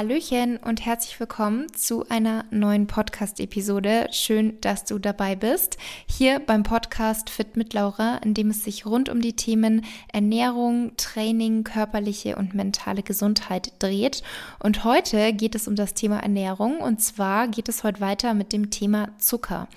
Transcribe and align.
Hallöchen 0.00 0.56
und 0.56 0.86
herzlich 0.86 1.20
willkommen 1.20 1.70
zu 1.74 2.08
einer 2.08 2.46
neuen 2.50 2.86
Podcast-Episode. 2.86 4.06
Schön, 4.12 4.58
dass 4.62 4.86
du 4.86 4.98
dabei 4.98 5.36
bist. 5.36 5.76
Hier 6.06 6.40
beim 6.40 6.62
Podcast 6.62 7.28
Fit 7.28 7.58
mit 7.58 7.74
Laura, 7.74 8.16
in 8.24 8.32
dem 8.32 8.48
es 8.48 8.64
sich 8.64 8.86
rund 8.86 9.10
um 9.10 9.20
die 9.20 9.36
Themen 9.36 9.84
Ernährung, 10.10 10.92
Training, 10.96 11.64
körperliche 11.64 12.36
und 12.36 12.54
mentale 12.54 13.02
Gesundheit 13.02 13.74
dreht. 13.78 14.22
Und 14.58 14.84
heute 14.84 15.34
geht 15.34 15.54
es 15.54 15.68
um 15.68 15.76
das 15.76 15.92
Thema 15.92 16.20
Ernährung 16.20 16.78
und 16.78 17.02
zwar 17.02 17.46
geht 17.48 17.68
es 17.68 17.84
heute 17.84 18.00
weiter 18.00 18.32
mit 18.32 18.54
dem 18.54 18.70
Thema 18.70 19.10
Zucker. 19.18 19.68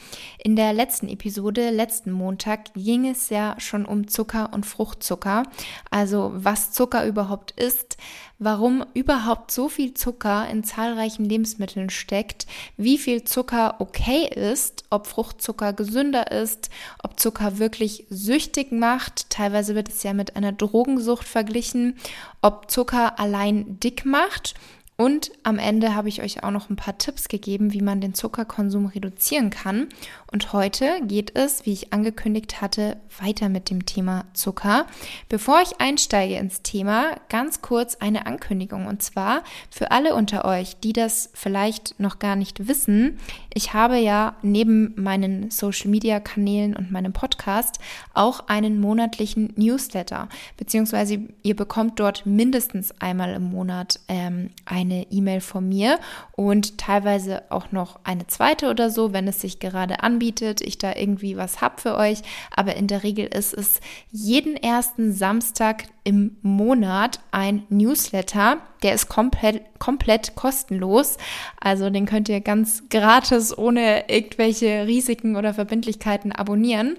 In 0.41 0.55
der 0.55 0.71
letzten 0.71 1.09
Episode, 1.09 1.69
letzten 1.69 2.13
Montag, 2.13 2.73
ging 2.75 3.09
es 3.09 3.29
ja 3.29 3.55
schon 3.57 3.85
um 3.85 4.07
Zucker 4.07 4.51
und 4.53 4.65
Fruchtzucker, 4.65 5.43
also 5.91 6.31
was 6.33 6.71
Zucker 6.71 7.05
überhaupt 7.05 7.51
ist, 7.59 7.97
warum 8.39 8.85
überhaupt 8.93 9.51
so 9.51 9.67
viel 9.67 9.93
Zucker 9.93 10.12
in 10.49 10.63
zahlreichen 10.63 11.25
Lebensmitteln 11.25 11.89
steckt, 11.89 12.47
wie 12.77 12.97
viel 12.97 13.23
Zucker 13.23 13.75
okay 13.79 14.27
ist, 14.27 14.83
ob 14.89 15.07
Fruchtzucker 15.07 15.73
gesünder 15.73 16.31
ist, 16.31 16.69
ob 17.03 17.19
Zucker 17.19 17.59
wirklich 17.59 18.05
süchtig 18.09 18.71
macht, 18.71 19.29
teilweise 19.29 19.75
wird 19.75 19.89
es 19.89 20.03
ja 20.03 20.13
mit 20.13 20.35
einer 20.35 20.51
Drogensucht 20.51 21.27
verglichen, 21.27 21.97
ob 22.41 22.69
Zucker 22.69 23.19
allein 23.19 23.79
dick 23.79 24.05
macht 24.05 24.55
und 24.95 25.31
am 25.41 25.57
Ende 25.57 25.95
habe 25.95 26.07
ich 26.07 26.21
euch 26.21 26.43
auch 26.43 26.51
noch 26.51 26.69
ein 26.69 26.75
paar 26.75 26.99
Tipps 26.99 27.27
gegeben, 27.27 27.73
wie 27.73 27.81
man 27.81 27.99
den 27.99 28.13
Zuckerkonsum 28.13 28.85
reduzieren 28.85 29.49
kann. 29.49 29.87
Und 30.31 30.53
heute 30.53 31.01
geht 31.03 31.35
es, 31.35 31.65
wie 31.65 31.73
ich 31.73 31.93
angekündigt 31.93 32.61
hatte, 32.61 32.97
weiter 33.19 33.49
mit 33.49 33.71
dem 33.71 33.87
Thema 33.87 34.25
Zucker. 34.33 34.85
Bevor 35.29 35.61
ich 35.61 35.79
einsteige 35.81 36.35
ins 36.35 36.61
Thema, 36.61 37.15
ganz 37.29 37.61
kurz 37.61 37.95
eine 37.95 38.27
Ankündigung. 38.27 38.85
Und 38.85 39.01
zwar 39.01 39.43
für 39.71 39.89
alle 39.89 40.13
unter 40.13 40.45
euch, 40.45 40.77
die 40.77 40.93
das 40.93 41.31
vielleicht 41.33 41.99
noch 41.99 42.19
gar 42.19 42.35
nicht 42.35 42.67
wissen. 42.67 43.17
Ich 43.51 43.73
habe 43.73 43.97
ja 43.97 44.35
neben 44.43 44.93
meinen 44.95 45.49
Social-Media-Kanälen 45.49 46.75
und 46.75 46.91
meinem 46.91 47.13
Podcast 47.13 47.79
auch 48.13 48.47
einen 48.47 48.79
monatlichen 48.79 49.53
Newsletter. 49.55 50.29
Beziehungsweise 50.57 51.19
ihr 51.41 51.55
bekommt 51.55 51.99
dort 51.99 52.27
mindestens 52.27 52.93
einmal 53.01 53.33
im 53.33 53.43
Monat 53.43 53.99
ähm, 54.07 54.51
ein 54.65 54.83
eine 54.93 55.07
E-Mail 55.11 55.41
von 55.41 55.67
mir 55.67 55.99
und 56.33 56.77
teilweise 56.77 57.43
auch 57.49 57.71
noch 57.71 57.99
eine 58.03 58.27
zweite 58.27 58.69
oder 58.69 58.89
so, 58.89 59.13
wenn 59.13 59.27
es 59.27 59.41
sich 59.41 59.59
gerade 59.59 60.03
anbietet, 60.03 60.61
ich 60.61 60.77
da 60.77 60.95
irgendwie 60.95 61.37
was 61.37 61.61
habe 61.61 61.81
für 61.81 61.95
euch. 61.95 62.19
Aber 62.51 62.75
in 62.75 62.87
der 62.87 63.03
Regel 63.03 63.25
ist 63.25 63.53
es 63.53 63.79
jeden 64.11 64.55
ersten 64.55 65.13
Samstag 65.13 65.85
im 66.03 66.37
Monat 66.41 67.19
ein 67.31 67.63
Newsletter. 67.69 68.57
Der 68.83 68.93
ist 68.93 69.07
komplett, 69.07 69.61
komplett 69.79 70.35
kostenlos. 70.35 71.17
Also 71.59 71.89
den 71.89 72.05
könnt 72.05 72.29
ihr 72.29 72.41
ganz 72.41 72.83
gratis 72.89 73.57
ohne 73.57 74.09
irgendwelche 74.09 74.85
Risiken 74.85 75.35
oder 75.35 75.53
Verbindlichkeiten 75.53 76.31
abonnieren 76.31 76.97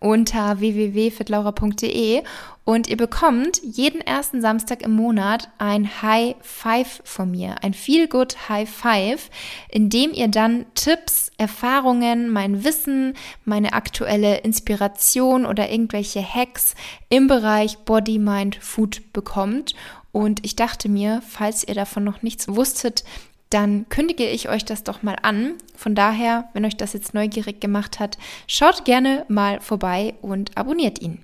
unter 0.00 0.60
www.fitlaura.de 0.60 2.22
und 2.64 2.88
ihr 2.88 2.96
bekommt 2.96 3.60
jeden 3.62 4.00
ersten 4.00 4.40
Samstag 4.40 4.82
im 4.82 4.92
Monat 4.92 5.50
ein 5.58 6.02
High 6.02 6.36
Five 6.40 7.02
von 7.04 7.30
mir, 7.30 7.56
ein 7.62 7.74
Feel 7.74 8.08
Good 8.08 8.48
High 8.48 8.68
Five, 8.68 9.30
in 9.68 9.90
dem 9.90 10.12
ihr 10.12 10.28
dann 10.28 10.64
Tipps, 10.74 11.30
Erfahrungen, 11.36 12.30
mein 12.30 12.64
Wissen, 12.64 13.14
meine 13.44 13.74
aktuelle 13.74 14.38
Inspiration 14.38 15.44
oder 15.44 15.70
irgendwelche 15.70 16.22
Hacks 16.22 16.74
im 17.10 17.26
Bereich 17.26 17.78
Body, 17.78 18.18
Mind, 18.18 18.56
Food 18.56 19.12
bekommt. 19.12 19.74
Und 20.10 20.44
ich 20.44 20.56
dachte 20.56 20.88
mir, 20.88 21.22
falls 21.28 21.66
ihr 21.66 21.74
davon 21.74 22.04
noch 22.04 22.22
nichts 22.22 22.48
wusstet, 22.48 23.04
dann 23.54 23.88
kündige 23.88 24.26
ich 24.26 24.48
euch 24.48 24.64
das 24.64 24.82
doch 24.82 25.04
mal 25.04 25.16
an. 25.22 25.54
Von 25.76 25.94
daher, 25.94 26.48
wenn 26.52 26.64
euch 26.64 26.76
das 26.76 26.92
jetzt 26.92 27.14
neugierig 27.14 27.60
gemacht 27.60 28.00
hat, 28.00 28.18
schaut 28.48 28.84
gerne 28.84 29.24
mal 29.28 29.60
vorbei 29.60 30.14
und 30.22 30.56
abonniert 30.56 31.00
ihn. 31.00 31.22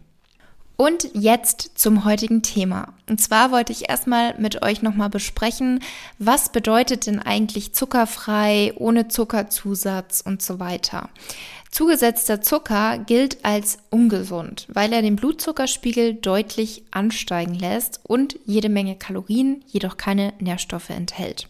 Und 0.76 1.10
jetzt 1.12 1.72
zum 1.74 2.06
heutigen 2.06 2.42
Thema. 2.42 2.94
Und 3.08 3.20
zwar 3.20 3.50
wollte 3.50 3.72
ich 3.72 3.90
erstmal 3.90 4.38
mit 4.38 4.62
euch 4.62 4.80
nochmal 4.80 5.10
besprechen, 5.10 5.80
was 6.18 6.52
bedeutet 6.52 7.06
denn 7.06 7.20
eigentlich 7.20 7.74
zuckerfrei, 7.74 8.72
ohne 8.76 9.08
Zuckerzusatz 9.08 10.22
und 10.24 10.40
so 10.40 10.58
weiter. 10.58 11.10
Zugesetzter 11.70 12.40
Zucker 12.40 12.98
gilt 12.98 13.44
als 13.44 13.78
ungesund, 13.90 14.66
weil 14.72 14.92
er 14.92 15.02
den 15.02 15.16
Blutzuckerspiegel 15.16 16.14
deutlich 16.14 16.84
ansteigen 16.92 17.54
lässt 17.54 18.00
und 18.04 18.38
jede 18.44 18.68
Menge 18.68 18.96
Kalorien, 18.96 19.62
jedoch 19.66 19.96
keine 19.96 20.32
Nährstoffe 20.38 20.90
enthält. 20.90 21.48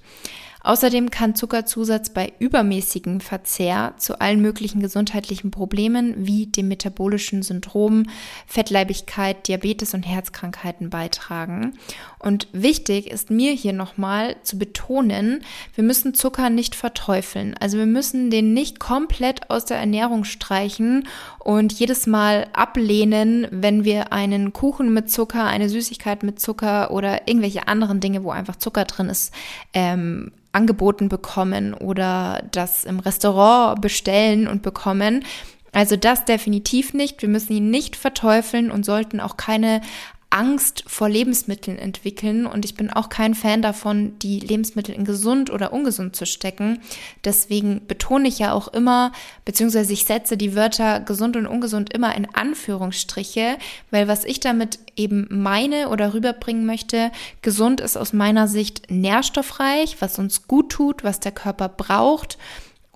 Außerdem 0.63 1.11
kann 1.11 1.35
Zuckerzusatz 1.35 2.11
bei 2.11 2.33
übermäßigem 2.39 3.21
Verzehr 3.21 3.95
zu 3.97 4.21
allen 4.21 4.43
möglichen 4.43 4.81
gesundheitlichen 4.81 5.51
Problemen 5.51 6.15
wie 6.27 6.47
dem 6.47 6.69
metabolischen 6.69 7.43
Syndrom, 7.43 8.05
Fettleibigkeit, 8.47 9.49
Diabetes 9.49 9.95
und 9.95 10.03
Herzkrankheiten 10.03 10.91
beitragen. 10.91 11.79
Und 12.19 12.49
wichtig 12.53 13.11
ist 13.11 13.31
mir 13.31 13.53
hier 13.53 13.73
nochmal 13.73 14.37
zu 14.43 14.59
betonen, 14.59 15.43
wir 15.75 15.85
müssen 15.85 16.13
Zucker 16.13 16.51
nicht 16.51 16.75
verteufeln. 16.75 17.55
Also 17.59 17.79
wir 17.79 17.87
müssen 17.87 18.31
den 18.31 18.53
nicht 18.53 18.79
komplett 18.79 19.49
aus 19.49 19.65
der 19.65 19.79
Ernährung 19.79 20.25
streichen 20.25 21.09
und 21.39 21.73
jedes 21.73 22.07
Mal 22.07 22.49
ablehnen, 22.53 23.47
wenn 23.51 23.85
wir 23.85 24.13
einen 24.13 24.53
Kuchen 24.53 24.93
mit 24.93 25.11
Zucker, 25.11 25.45
eine 25.47 25.71
Süßigkeit 25.71 26.23
mit 26.23 26.41
Zucker 26.41 26.91
oder 26.91 27.27
irgendwelche 27.27 27.69
anderen 27.69 28.01
Dinge, 28.01 28.23
wo 28.23 28.31
einfach 28.31 28.57
Zucker 28.57 28.85
drin 28.85 29.09
ist, 29.09 29.33
ähm, 29.73 30.33
angeboten 30.53 31.09
bekommen 31.09 31.75
oder 31.75 32.45
das 32.51 32.85
im 32.85 32.99
Restaurant 32.99 33.81
bestellen 33.81 34.49
und 34.49 34.63
bekommen. 34.63 35.25
Also 35.73 35.97
das 35.97 36.25
definitiv 36.25 36.95
nicht. 36.95 37.23
Wir 37.23 37.29
müssen 37.29 37.53
ihn 37.53 37.71
nicht 37.71 37.97
verteufeln 37.97 38.71
und 38.71 38.85
sollten 38.85 39.21
auch 39.21 39.37
keine 39.37 39.81
Angst 40.31 40.85
vor 40.87 41.09
Lebensmitteln 41.09 41.77
entwickeln 41.77 42.47
und 42.47 42.65
ich 42.65 42.77
bin 42.77 42.89
auch 42.91 43.09
kein 43.09 43.35
Fan 43.35 43.63
davon, 43.63 44.17
die 44.21 44.39
Lebensmittel 44.39 44.95
in 44.95 45.05
gesund 45.05 45.51
oder 45.51 45.73
ungesund 45.73 46.15
zu 46.15 46.25
stecken. 46.25 46.79
Deswegen 47.25 47.87
betone 47.89 48.29
ich 48.29 48.39
ja 48.39 48.53
auch 48.53 48.69
immer, 48.69 49.11
beziehungsweise 49.45 49.93
ich 49.93 50.05
setze 50.05 50.37
die 50.37 50.55
Wörter 50.55 51.01
gesund 51.01 51.37
und 51.37 51.49
ungesund 51.49 51.93
immer 51.93 52.15
in 52.15 52.33
Anführungsstriche, 52.33 53.59
weil 53.91 54.07
was 54.07 54.25
ich 54.25 54.39
damit 54.39 54.79
eben 54.95 55.27
meine 55.31 55.89
oder 55.89 56.15
rüberbringen 56.15 56.65
möchte, 56.65 57.11
gesund 57.43 57.81
ist 57.81 57.97
aus 57.97 58.13
meiner 58.13 58.47
Sicht 58.47 58.89
nährstoffreich, 58.89 59.97
was 60.01 60.21
uns 60.21 60.47
gut 60.47 60.71
tut, 60.71 61.03
was 61.03 61.19
der 61.19 61.33
Körper 61.33 61.69
braucht. 61.69 62.39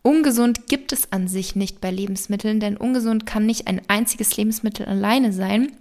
Ungesund 0.03 0.69
gibt 0.69 0.93
es 0.93 1.11
an 1.12 1.27
sich 1.27 1.56
nicht 1.56 1.81
bei 1.81 1.91
Lebensmitteln, 1.91 2.61
denn 2.61 2.77
ungesund 2.77 3.27
kann 3.27 3.47
nicht 3.47 3.67
ein 3.67 3.81
einziges 3.89 4.37
Lebensmittel 4.37 4.87
alleine 4.87 5.33
sein 5.33 5.73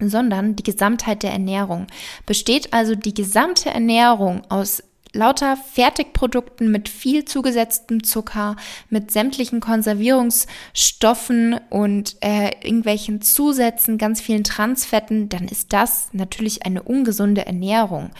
sondern 0.00 0.56
die 0.56 0.62
Gesamtheit 0.62 1.22
der 1.22 1.32
Ernährung. 1.32 1.86
Besteht 2.26 2.72
also 2.72 2.94
die 2.94 3.14
gesamte 3.14 3.70
Ernährung 3.70 4.42
aus 4.48 4.82
lauter 5.14 5.56
Fertigprodukten 5.56 6.70
mit 6.70 6.88
viel 6.88 7.24
zugesetztem 7.24 8.04
Zucker, 8.04 8.56
mit 8.90 9.10
sämtlichen 9.10 9.60
Konservierungsstoffen 9.60 11.60
und 11.70 12.16
äh, 12.20 12.50
irgendwelchen 12.62 13.22
Zusätzen, 13.22 13.96
ganz 13.96 14.20
vielen 14.20 14.44
Transfetten, 14.44 15.28
dann 15.28 15.48
ist 15.48 15.72
das 15.72 16.08
natürlich 16.12 16.66
eine 16.66 16.82
ungesunde 16.82 17.46
Ernährung. 17.46 18.10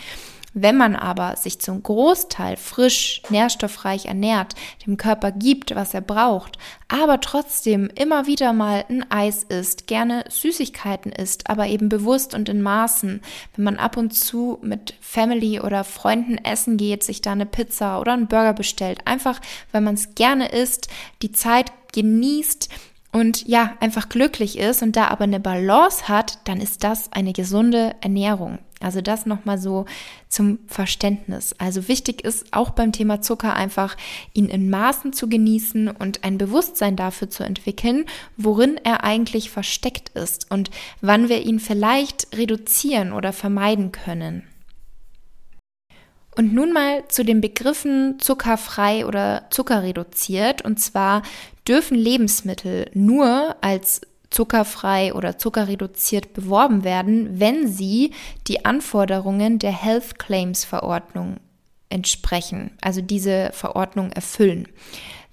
Wenn 0.57 0.77
man 0.77 0.95
aber 0.95 1.37
sich 1.37 1.59
zum 1.59 1.83
Großteil 1.83 2.57
frisch, 2.57 3.23
nährstoffreich 3.29 4.07
ernährt, 4.07 4.55
dem 4.87 4.97
Körper 4.97 5.33
gibt, 5.33 5.75
was 5.75 5.95
er 5.95 6.01
braucht, 6.01 6.59
aber 6.87 7.21
trotzdem 7.21 7.91
immer 7.97 8.29
wieder 8.29 8.53
mal 8.53 8.85
ein 8.89 9.05
Eis 9.11 9.43
isst, 9.43 9.89
gerne 9.89 10.25
Süßigkeiten 10.29 11.11
isst, 11.11 11.51
aber 11.51 11.67
eben 11.67 11.89
bewusst 11.89 12.35
und 12.35 12.49
in 12.49 12.63
Maßen, 12.63 13.21
wenn 13.57 13.65
man 13.65 13.77
ab 13.79 13.97
und 13.97 14.15
zu 14.15 14.59
mit 14.63 14.95
Family 15.01 15.59
oder 15.59 15.83
Freunden 15.83 16.39
essen 16.39 16.77
geht, 16.77 17.03
sich 17.03 17.21
da 17.21 17.33
eine 17.33 17.47
Pizza 17.47 18.01
oder 18.01 18.13
einen 18.13 18.29
Burger 18.29 18.53
bestellt, 18.53 19.01
einfach 19.07 19.41
weil 19.73 19.81
man 19.81 19.95
es 19.95 20.15
gerne 20.15 20.53
isst, 20.53 20.87
die 21.23 21.33
Zeit 21.33 21.73
genießt, 21.93 22.69
und 23.15 23.47
ja, 23.47 23.77
einfach 23.79 24.09
glücklich 24.09 24.59
ist 24.59 24.83
und 24.83 24.97
da 24.97 25.07
aber 25.07 25.23
eine 25.23 25.39
Balance 25.39 26.09
hat, 26.09 26.41
dann 26.49 26.61
ist 26.61 26.83
das 26.83 27.13
eine 27.13 27.33
gesunde 27.33 27.95
Ernährung. 28.01 28.59
Also 28.81 29.03
das 29.03 29.25
nochmal 29.25 29.57
so 29.57 29.85
zum 30.29 30.59
Verständnis. 30.67 31.55
Also 31.59 31.87
wichtig 31.87 32.25
ist 32.25 32.53
auch 32.53 32.71
beim 32.71 32.91
Thema 32.91 33.21
Zucker 33.21 33.55
einfach, 33.55 33.97
ihn 34.33 34.47
in 34.47 34.69
Maßen 34.69 35.13
zu 35.13 35.29
genießen 35.29 35.89
und 35.91 36.25
ein 36.25 36.39
Bewusstsein 36.39 36.97
dafür 36.97 37.31
zu 37.31 37.45
entwickeln, 37.45 38.07
worin 38.37 38.81
er 38.83 39.05
eigentlich 39.05 39.49
versteckt 39.49 40.09
ist 40.09 40.51
und 40.51 40.73
wann 41.01 41.29
wir 41.29 41.47
ihn 41.47 41.61
vielleicht 41.61 42.37
reduzieren 42.37 43.13
oder 43.13 43.33
vermeiden 43.33 43.93
können. 43.93 44.43
Und 46.37 46.53
nun 46.53 46.73
mal 46.73 47.07
zu 47.07 47.25
den 47.25 47.41
Begriffen 47.41 48.19
zuckerfrei 48.19 49.07
oder 49.07 49.47
zuckerreduziert. 49.51 50.63
Und 50.63 50.81
zwar 50.81 51.23
dürfen 51.67 51.97
Lebensmittel 51.97 52.91
nur 52.95 53.57
als 53.61 54.03
zuckerfrei 54.31 55.15
oder 55.15 55.39
zuckerreduziert 55.39 56.33
beworben 56.33 56.83
werden, 56.83 57.39
wenn 57.39 57.69
sie 57.69 58.13
die 58.49 58.65
Anforderungen 58.65 59.59
der 59.59 59.73
Health 59.73 60.19
Claims 60.19 60.65
Verordnung 60.65 61.37
entsprechen, 61.89 62.73
also 62.81 63.01
diese 63.01 63.51
Verordnung 63.53 64.11
erfüllen. 64.11 64.67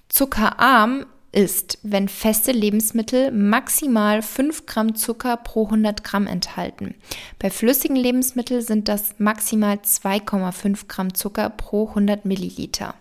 Zuckerarm 0.08 1.06
ist, 1.32 1.78
wenn 1.82 2.08
feste 2.08 2.52
Lebensmittel 2.52 3.32
maximal 3.32 4.22
5 4.22 4.66
Gramm 4.66 4.94
Zucker 4.94 5.38
pro 5.38 5.64
100 5.64 6.04
Gramm 6.04 6.26
enthalten. 6.26 6.94
Bei 7.38 7.50
flüssigen 7.50 7.96
Lebensmitteln 7.96 8.60
sind 8.60 8.88
das 8.88 9.14
maximal 9.18 9.76
2,5 9.76 10.86
Gramm 10.88 11.14
Zucker 11.14 11.48
pro 11.50 11.88
100 11.88 12.26
Milliliter. 12.26 12.94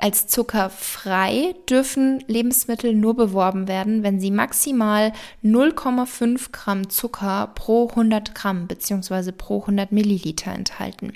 Als 0.00 0.28
zuckerfrei 0.28 1.56
dürfen 1.68 2.22
Lebensmittel 2.28 2.94
nur 2.94 3.16
beworben 3.16 3.66
werden, 3.66 4.04
wenn 4.04 4.20
sie 4.20 4.30
maximal 4.30 5.12
0,5 5.42 6.52
Gramm 6.52 6.88
Zucker 6.88 7.50
pro 7.56 7.88
100 7.88 8.34
Gramm 8.34 8.68
bzw. 8.68 9.32
pro 9.32 9.60
100 9.60 9.90
Milliliter 9.90 10.52
enthalten. 10.52 11.14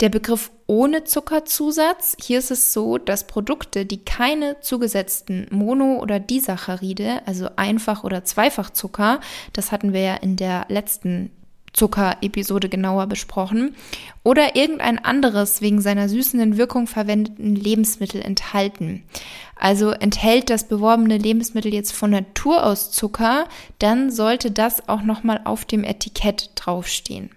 Der 0.00 0.10
Begriff 0.10 0.52
ohne 0.66 1.04
Zuckerzusatz, 1.04 2.16
hier 2.22 2.38
ist 2.38 2.52
es 2.52 2.72
so, 2.72 2.98
dass 2.98 3.26
Produkte, 3.26 3.84
die 3.84 4.04
keine 4.04 4.60
zugesetzten 4.60 5.48
Mono- 5.50 6.00
oder 6.00 6.20
Disaccharide, 6.20 7.22
also 7.26 7.48
Einfach- 7.56 8.04
oder 8.04 8.22
Zweifachzucker, 8.22 9.20
das 9.54 9.72
hatten 9.72 9.92
wir 9.92 10.02
ja 10.02 10.14
in 10.14 10.36
der 10.36 10.66
letzten 10.68 11.30
Zucker-Episode 11.78 12.68
genauer 12.68 13.06
besprochen, 13.06 13.76
oder 14.24 14.56
irgendein 14.56 14.98
anderes 14.98 15.62
wegen 15.62 15.80
seiner 15.80 16.08
süßenden 16.08 16.58
Wirkung 16.58 16.86
verwendeten 16.86 17.54
Lebensmittel 17.54 18.20
enthalten. 18.20 19.04
Also 19.54 19.90
enthält 19.90 20.50
das 20.50 20.68
beworbene 20.68 21.16
Lebensmittel 21.16 21.72
jetzt 21.72 21.92
von 21.92 22.10
Natur 22.10 22.66
aus 22.66 22.90
Zucker, 22.90 23.46
dann 23.78 24.10
sollte 24.10 24.50
das 24.50 24.88
auch 24.88 25.02
nochmal 25.02 25.40
auf 25.44 25.64
dem 25.64 25.84
Etikett 25.84 26.50
draufstehen. 26.56 27.30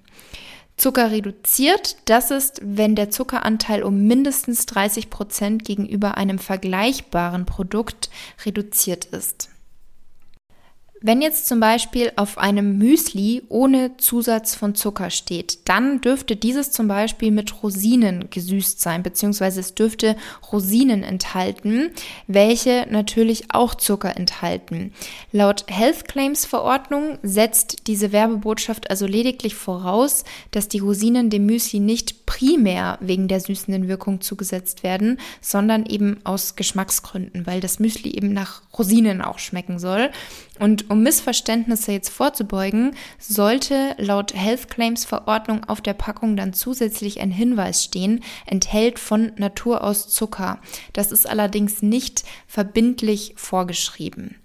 Zucker 0.76 1.12
reduziert, 1.12 1.98
das 2.06 2.32
ist, 2.32 2.60
wenn 2.64 2.96
der 2.96 3.12
Zuckeranteil 3.12 3.84
um 3.84 4.08
mindestens 4.08 4.66
30 4.66 5.12
Prozent 5.12 5.64
gegenüber 5.64 6.18
einem 6.18 6.40
vergleichbaren 6.40 7.46
Produkt 7.46 8.10
reduziert 8.46 9.06
ist. 9.06 9.51
Wenn 11.04 11.24
jetzt 11.24 11.48
zum 11.48 11.60
Beispiel 11.60 12.12
auf 12.16 12.38
einem 12.38 12.78
Müsli 12.78 13.42
ohne 13.50 13.98
Zusatz 13.98 14.54
von 14.54 14.76
Zucker 14.76 15.10
steht, 15.10 15.68
dann 15.68 16.00
dürfte 16.00 16.36
dieses 16.36 16.72
zum 16.72 16.88
Beispiel 16.88 17.32
mit 17.32 17.64
Rosinen 17.64 18.30
gesüßt 18.30 18.80
sein, 18.80 19.02
beziehungsweise 19.02 19.62
es 19.62 19.74
dürfte 19.74 20.16
Rosinen 20.52 21.02
enthalten, 21.02 21.90
welche 22.28 22.86
natürlich 22.88 23.46
auch 23.52 23.74
Zucker 23.74 24.16
enthalten. 24.16 24.94
Laut 25.32 25.66
Health 25.70 26.08
Claims 26.08 26.46
Verordnung 26.46 27.18
setzt 27.24 27.88
diese 27.88 28.12
Werbebotschaft 28.12 28.92
also 28.92 29.08
lediglich 29.08 29.56
voraus, 29.56 30.24
dass 30.52 30.68
die 30.68 30.80
Rosinen 30.80 31.32
dem 31.32 31.48
Müsli 31.48 31.80
nicht 31.80 32.28
primär 32.28 33.00
wegen 33.02 33.28
der 33.28 33.40
süßenden 33.40 33.88
Wirkung 33.88 34.22
zugesetzt 34.22 34.84
werden, 34.84 35.20
sondern 35.42 35.88
eben 35.88 36.20
aus 36.26 36.56
Geschmacksgründen, 36.56 37.48
weil 37.48 37.60
das 37.60 37.80
Müsli 37.80 38.16
eben 38.16 38.34
nach 38.34 38.62
Rosinen 38.78 39.24
auch 39.24 39.40
schmecken 39.40 39.80
soll. 39.80 40.12
Und 40.60 40.90
um 40.90 41.02
Missverständnisse 41.02 41.94
jetzt 41.94 42.10
vorzubeugen, 42.10 42.96
sollte 43.18 43.96
laut 43.98 44.34
Health 44.36 44.70
Claims 44.70 45.06
Verordnung 45.06 45.64
auf 45.64 45.82
der 45.82 45.94
Packung 45.94 46.36
dann 46.36 46.54
zusätzlich 46.54 47.20
ein 47.20 47.32
Hinweis 47.32 47.84
stehen, 47.84 48.24
enthält 48.46 49.00
von 49.00 49.32
Natur 49.38 49.84
aus 49.84 50.10
Zucker. 50.10 50.60
Das 50.94 51.12
ist 51.12 51.28
allerdings 51.28 51.82
nicht 51.82 52.24
verbindlich 52.48 53.34
vorgeschrieben. 53.38 54.41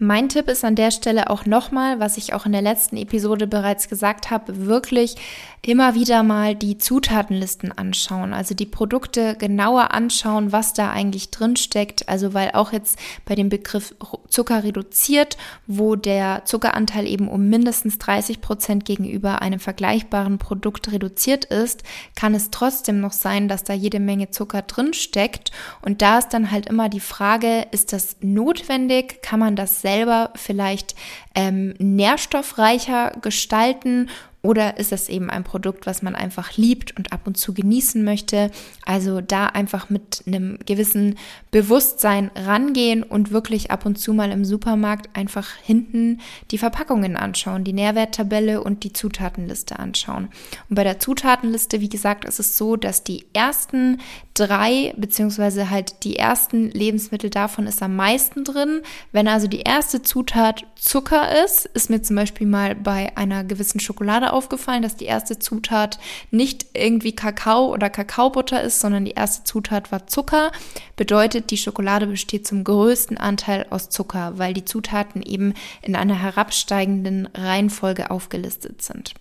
Mein 0.00 0.28
Tipp 0.28 0.48
ist 0.48 0.64
an 0.64 0.74
der 0.74 0.90
Stelle 0.90 1.30
auch 1.30 1.46
nochmal, 1.46 2.00
was 2.00 2.16
ich 2.16 2.34
auch 2.34 2.46
in 2.46 2.52
der 2.52 2.62
letzten 2.62 2.96
Episode 2.96 3.46
bereits 3.46 3.88
gesagt 3.88 4.28
habe, 4.28 4.66
wirklich 4.66 5.14
immer 5.62 5.94
wieder 5.94 6.24
mal 6.24 6.56
die 6.56 6.78
Zutatenlisten 6.78 7.70
anschauen, 7.70 8.34
also 8.34 8.56
die 8.56 8.66
Produkte 8.66 9.36
genauer 9.36 9.92
anschauen, 9.92 10.50
was 10.50 10.74
da 10.74 10.90
eigentlich 10.90 11.30
drin 11.30 11.54
steckt. 11.54 12.08
Also 12.08 12.34
weil 12.34 12.50
auch 12.52 12.72
jetzt 12.72 12.98
bei 13.24 13.36
dem 13.36 13.48
Begriff 13.48 13.94
Zucker 14.28 14.64
reduziert, 14.64 15.36
wo 15.68 15.94
der 15.94 16.44
Zuckeranteil 16.44 17.06
eben 17.06 17.28
um 17.28 17.48
mindestens 17.48 17.98
30 17.98 18.40
Prozent 18.40 18.84
gegenüber 18.84 19.42
einem 19.42 19.60
vergleichbaren 19.60 20.38
Produkt 20.38 20.90
reduziert 20.90 21.44
ist, 21.44 21.84
kann 22.16 22.34
es 22.34 22.50
trotzdem 22.50 23.00
noch 23.00 23.12
sein, 23.12 23.46
dass 23.46 23.62
da 23.62 23.72
jede 23.72 24.00
Menge 24.00 24.30
Zucker 24.30 24.62
drin 24.62 24.92
steckt. 24.92 25.52
Und 25.82 26.02
da 26.02 26.18
ist 26.18 26.30
dann 26.30 26.50
halt 26.50 26.66
immer 26.66 26.88
die 26.88 27.00
Frage, 27.00 27.68
ist 27.70 27.92
das 27.92 28.16
notwendig? 28.20 29.22
Kann 29.22 29.38
man 29.38 29.54
das 29.54 29.83
selber 29.84 30.30
vielleicht 30.34 30.94
ähm, 31.34 31.74
nährstoffreicher 31.78 33.12
gestalten 33.20 34.08
oder 34.44 34.76
ist 34.76 34.92
es 34.92 35.08
eben 35.08 35.30
ein 35.30 35.42
Produkt, 35.42 35.86
was 35.86 36.02
man 36.02 36.14
einfach 36.14 36.58
liebt 36.58 36.94
und 36.98 37.14
ab 37.14 37.26
und 37.26 37.38
zu 37.38 37.54
genießen 37.54 38.04
möchte? 38.04 38.50
Also 38.84 39.22
da 39.22 39.46
einfach 39.46 39.88
mit 39.88 40.22
einem 40.26 40.58
gewissen 40.66 41.16
Bewusstsein 41.50 42.30
rangehen 42.34 43.02
und 43.02 43.30
wirklich 43.30 43.70
ab 43.70 43.86
und 43.86 43.98
zu 43.98 44.12
mal 44.12 44.30
im 44.30 44.44
Supermarkt 44.44 45.08
einfach 45.16 45.48
hinten 45.62 46.20
die 46.50 46.58
Verpackungen 46.58 47.16
anschauen, 47.16 47.64
die 47.64 47.72
Nährwerttabelle 47.72 48.62
und 48.62 48.84
die 48.84 48.92
Zutatenliste 48.92 49.78
anschauen. 49.78 50.28
Und 50.68 50.76
bei 50.76 50.84
der 50.84 51.00
Zutatenliste, 51.00 51.80
wie 51.80 51.88
gesagt, 51.88 52.26
ist 52.26 52.38
es 52.38 52.58
so, 52.58 52.76
dass 52.76 53.02
die 53.02 53.24
ersten 53.32 53.98
drei, 54.34 54.92
beziehungsweise 54.96 55.70
halt 55.70 56.02
die 56.02 56.16
ersten 56.16 56.68
Lebensmittel 56.70 57.30
davon 57.30 57.68
ist 57.68 57.80
am 57.82 57.94
meisten 57.94 58.42
drin. 58.42 58.82
Wenn 59.12 59.28
also 59.28 59.46
die 59.46 59.60
erste 59.60 60.02
Zutat 60.02 60.66
Zucker 60.74 61.44
ist, 61.44 61.66
ist 61.66 61.88
mir 61.88 62.02
zum 62.02 62.16
Beispiel 62.16 62.48
mal 62.48 62.74
bei 62.74 63.16
einer 63.16 63.44
gewissen 63.44 63.78
Schokolade 63.78 64.32
aufgefallen, 64.32 64.82
dass 64.82 64.96
die 64.96 65.04
erste 65.04 65.38
Zutat 65.38 66.00
nicht 66.32 66.66
irgendwie 66.74 67.14
Kakao 67.14 67.72
oder 67.72 67.88
Kakaobutter 67.88 68.60
ist, 68.60 68.80
sondern 68.80 69.04
die 69.04 69.12
erste 69.12 69.44
Zutat 69.44 69.92
war 69.92 70.08
Zucker. 70.08 70.50
Bedeutet, 70.96 71.52
die 71.52 71.56
Schokolade 71.56 72.08
besteht 72.08 72.46
zum 72.46 72.64
größten 72.64 73.16
Anteil 73.16 73.66
aus 73.70 73.88
Zucker, 73.88 74.32
weil 74.36 74.52
die 74.52 74.64
Zutaten 74.64 75.22
eben 75.22 75.54
in 75.80 75.94
einer 75.94 76.20
herabsteigenden 76.20 77.28
Reihenfolge 77.34 78.10
aufgelistet 78.10 78.82
sind. 78.82 79.14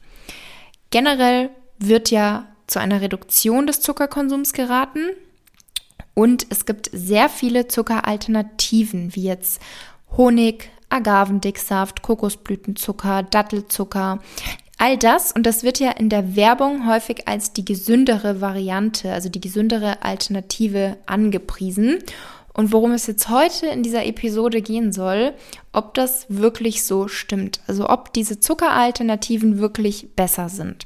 Generell 0.90 1.52
wird 1.78 2.10
ja 2.10 2.48
zu 2.68 2.80
einer 2.80 3.02
Reduktion 3.02 3.68
des 3.68 3.82
Zuckerkonsums 3.82 4.54
geraten. 4.54 5.10
Und 6.14 6.46
es 6.50 6.66
gibt 6.66 6.90
sehr 6.94 7.30
viele 7.30 7.68
Zuckeralternativen, 7.68 9.16
wie 9.16 9.24
jetzt 9.24 9.62
Honig, 10.16 10.70
Agavendicksaft, 10.90 12.04
Kokosblütenzucker, 12.04 13.24
Dattelzucker. 13.24 14.20
All 14.78 14.98
das, 14.98 15.32
und 15.32 15.46
das 15.46 15.64
wird 15.64 15.80
ja 15.80 15.92
in 15.92 16.10
der 16.10 16.36
Werbung 16.36 16.88
häufig 16.88 17.28
als 17.28 17.54
die 17.54 17.66
gesündere 17.66 18.42
Variante, 18.42 19.12
also 19.12 19.30
die 19.30 19.42
gesündere 19.42 20.04
Alternative 20.04 20.98
angepriesen. 21.06 22.00
Und 22.54 22.72
worum 22.72 22.92
es 22.92 23.08
jetzt 23.08 23.30
heute 23.30 23.66
in 23.68 23.82
dieser 23.82 24.06
Episode 24.06 24.62
gehen 24.62 24.92
soll, 24.92 25.34
ob 25.72 25.96
das 25.96 26.28
wirklich 26.30 26.84
so 26.84 27.08
stimmt. 27.08 27.62
Also 27.66 27.90
ob 27.90 28.14
diese 28.14 28.40
Zuckeralternativen 28.40 29.58
wirklich 29.58 30.16
besser 30.16 30.50
sind. 30.50 30.86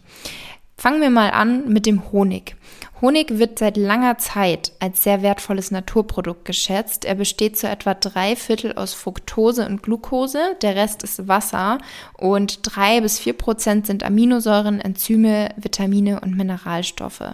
Fangen 0.80 1.02
wir 1.02 1.10
mal 1.10 1.32
an 1.32 1.68
mit 1.68 1.88
dem 1.88 2.12
Honig. 2.12 2.56
Honig 3.02 3.40
wird 3.40 3.58
seit 3.58 3.78
langer 3.78 4.20
Zeit 4.20 4.74
als 4.80 5.02
sehr 5.02 5.24
wertvolles 5.24 5.72
Naturprodukt 5.72 6.46
geschätzt. 6.46 7.04
Er 7.04 7.16
besteht 7.16 7.58
zu 7.58 7.68
etwa 7.68 7.96
drei 7.96 8.36
Viertel 8.36 8.74
aus 8.74 8.94
Fructose 8.94 9.66
und 9.66 9.82
Glucose, 9.82 10.56
der 10.62 10.76
Rest 10.76 11.02
ist 11.02 11.28
Wasser 11.28 11.80
und 12.16 12.60
drei 12.62 13.02
bis 13.02 13.18
vier 13.18 13.34
Prozent 13.34 13.88
sind 13.88 14.04
Aminosäuren, 14.04 14.80
Enzyme, 14.80 15.50
Vitamine 15.58 16.20
und 16.20 16.38
Mineralstoffe. 16.38 17.34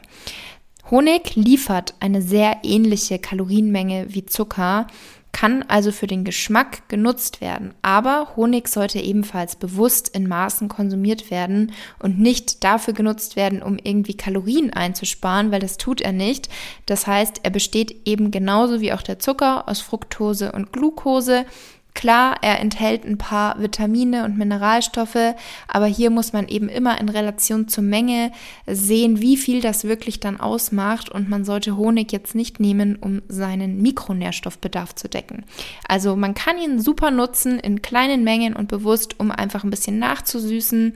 Honig 0.89 1.35
liefert 1.35 1.95
eine 1.99 2.21
sehr 2.21 2.59
ähnliche 2.63 3.19
Kalorienmenge 3.19 4.05
wie 4.07 4.25
Zucker, 4.25 4.87
kann 5.33 5.63
also 5.63 5.91
für 5.91 6.07
den 6.07 6.23
Geschmack 6.23 6.87
genutzt 6.87 7.41
werden. 7.41 7.73
Aber 7.81 8.35
Honig 8.37 8.69
sollte 8.69 8.99
ebenfalls 8.99 9.57
bewusst 9.57 10.07
in 10.09 10.27
Maßen 10.27 10.69
konsumiert 10.69 11.29
werden 11.31 11.73
und 11.99 12.19
nicht 12.19 12.63
dafür 12.63 12.93
genutzt 12.93 13.35
werden, 13.35 13.61
um 13.61 13.77
irgendwie 13.83 14.15
Kalorien 14.15 14.71
einzusparen, 14.71 15.51
weil 15.51 15.59
das 15.59 15.77
tut 15.77 15.99
er 15.99 16.13
nicht. 16.13 16.49
Das 16.85 17.07
heißt, 17.07 17.41
er 17.43 17.49
besteht 17.49 18.07
eben 18.07 18.31
genauso 18.31 18.79
wie 18.79 18.93
auch 18.93 19.01
der 19.01 19.19
Zucker 19.19 19.67
aus 19.67 19.81
Fructose 19.81 20.51
und 20.51 20.71
Glucose. 20.71 21.45
Klar, 21.93 22.37
er 22.41 22.59
enthält 22.59 23.05
ein 23.05 23.19
paar 23.19 23.61
Vitamine 23.61 24.25
und 24.25 24.37
Mineralstoffe, 24.37 25.35
aber 25.67 25.85
hier 25.85 26.09
muss 26.09 26.33
man 26.33 26.47
eben 26.47 26.67
immer 26.67 26.99
in 26.99 27.07
Relation 27.07 27.67
zur 27.67 27.83
Menge 27.83 28.31
sehen, 28.65 29.21
wie 29.21 29.37
viel 29.37 29.61
das 29.61 29.83
wirklich 29.83 30.19
dann 30.19 30.39
ausmacht 30.39 31.09
und 31.09 31.29
man 31.29 31.45
sollte 31.45 31.77
Honig 31.77 32.11
jetzt 32.11 32.33
nicht 32.33 32.59
nehmen, 32.59 32.95
um 32.95 33.21
seinen 33.27 33.81
Mikronährstoffbedarf 33.81 34.95
zu 34.95 35.07
decken. 35.07 35.45
Also 35.87 36.15
man 36.15 36.33
kann 36.33 36.57
ihn 36.57 36.79
super 36.79 37.11
nutzen 37.11 37.59
in 37.59 37.83
kleinen 37.83 38.23
Mengen 38.23 38.55
und 38.55 38.69
bewusst, 38.69 39.19
um 39.19 39.29
einfach 39.29 39.63
ein 39.63 39.69
bisschen 39.69 39.99
nachzusüßen, 39.99 40.95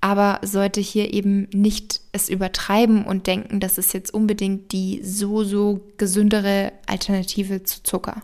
aber 0.00 0.40
sollte 0.42 0.80
hier 0.80 1.14
eben 1.14 1.48
nicht 1.52 2.00
es 2.10 2.28
übertreiben 2.28 3.04
und 3.04 3.28
denken, 3.28 3.60
das 3.60 3.78
ist 3.78 3.94
jetzt 3.94 4.12
unbedingt 4.12 4.72
die 4.72 5.00
so, 5.04 5.44
so 5.44 5.80
gesündere 5.96 6.72
Alternative 6.86 7.62
zu 7.62 7.84
Zucker. 7.84 8.20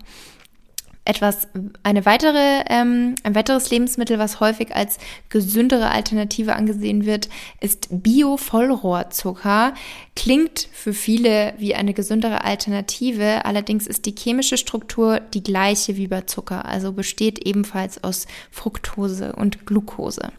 Etwas, 1.08 1.48
eine 1.82 2.04
weitere, 2.04 2.64
ähm, 2.68 3.14
ein 3.22 3.34
weiteres 3.34 3.70
Lebensmittel, 3.70 4.18
was 4.18 4.40
häufig 4.40 4.76
als 4.76 4.98
gesündere 5.30 5.88
Alternative 5.88 6.54
angesehen 6.54 7.06
wird, 7.06 7.30
ist 7.60 7.88
Bio-Vollrohrzucker. 7.90 9.72
Klingt 10.14 10.68
für 10.70 10.92
viele 10.92 11.54
wie 11.56 11.74
eine 11.74 11.94
gesündere 11.94 12.44
Alternative, 12.44 13.46
allerdings 13.46 13.86
ist 13.86 14.04
die 14.04 14.14
chemische 14.16 14.58
Struktur 14.58 15.20
die 15.32 15.42
gleiche 15.42 15.96
wie 15.96 16.08
bei 16.08 16.20
Zucker, 16.22 16.66
also 16.66 16.92
besteht 16.92 17.46
ebenfalls 17.46 18.04
aus 18.04 18.26
Fructose 18.50 19.34
und 19.34 19.64
Glucose. 19.64 20.30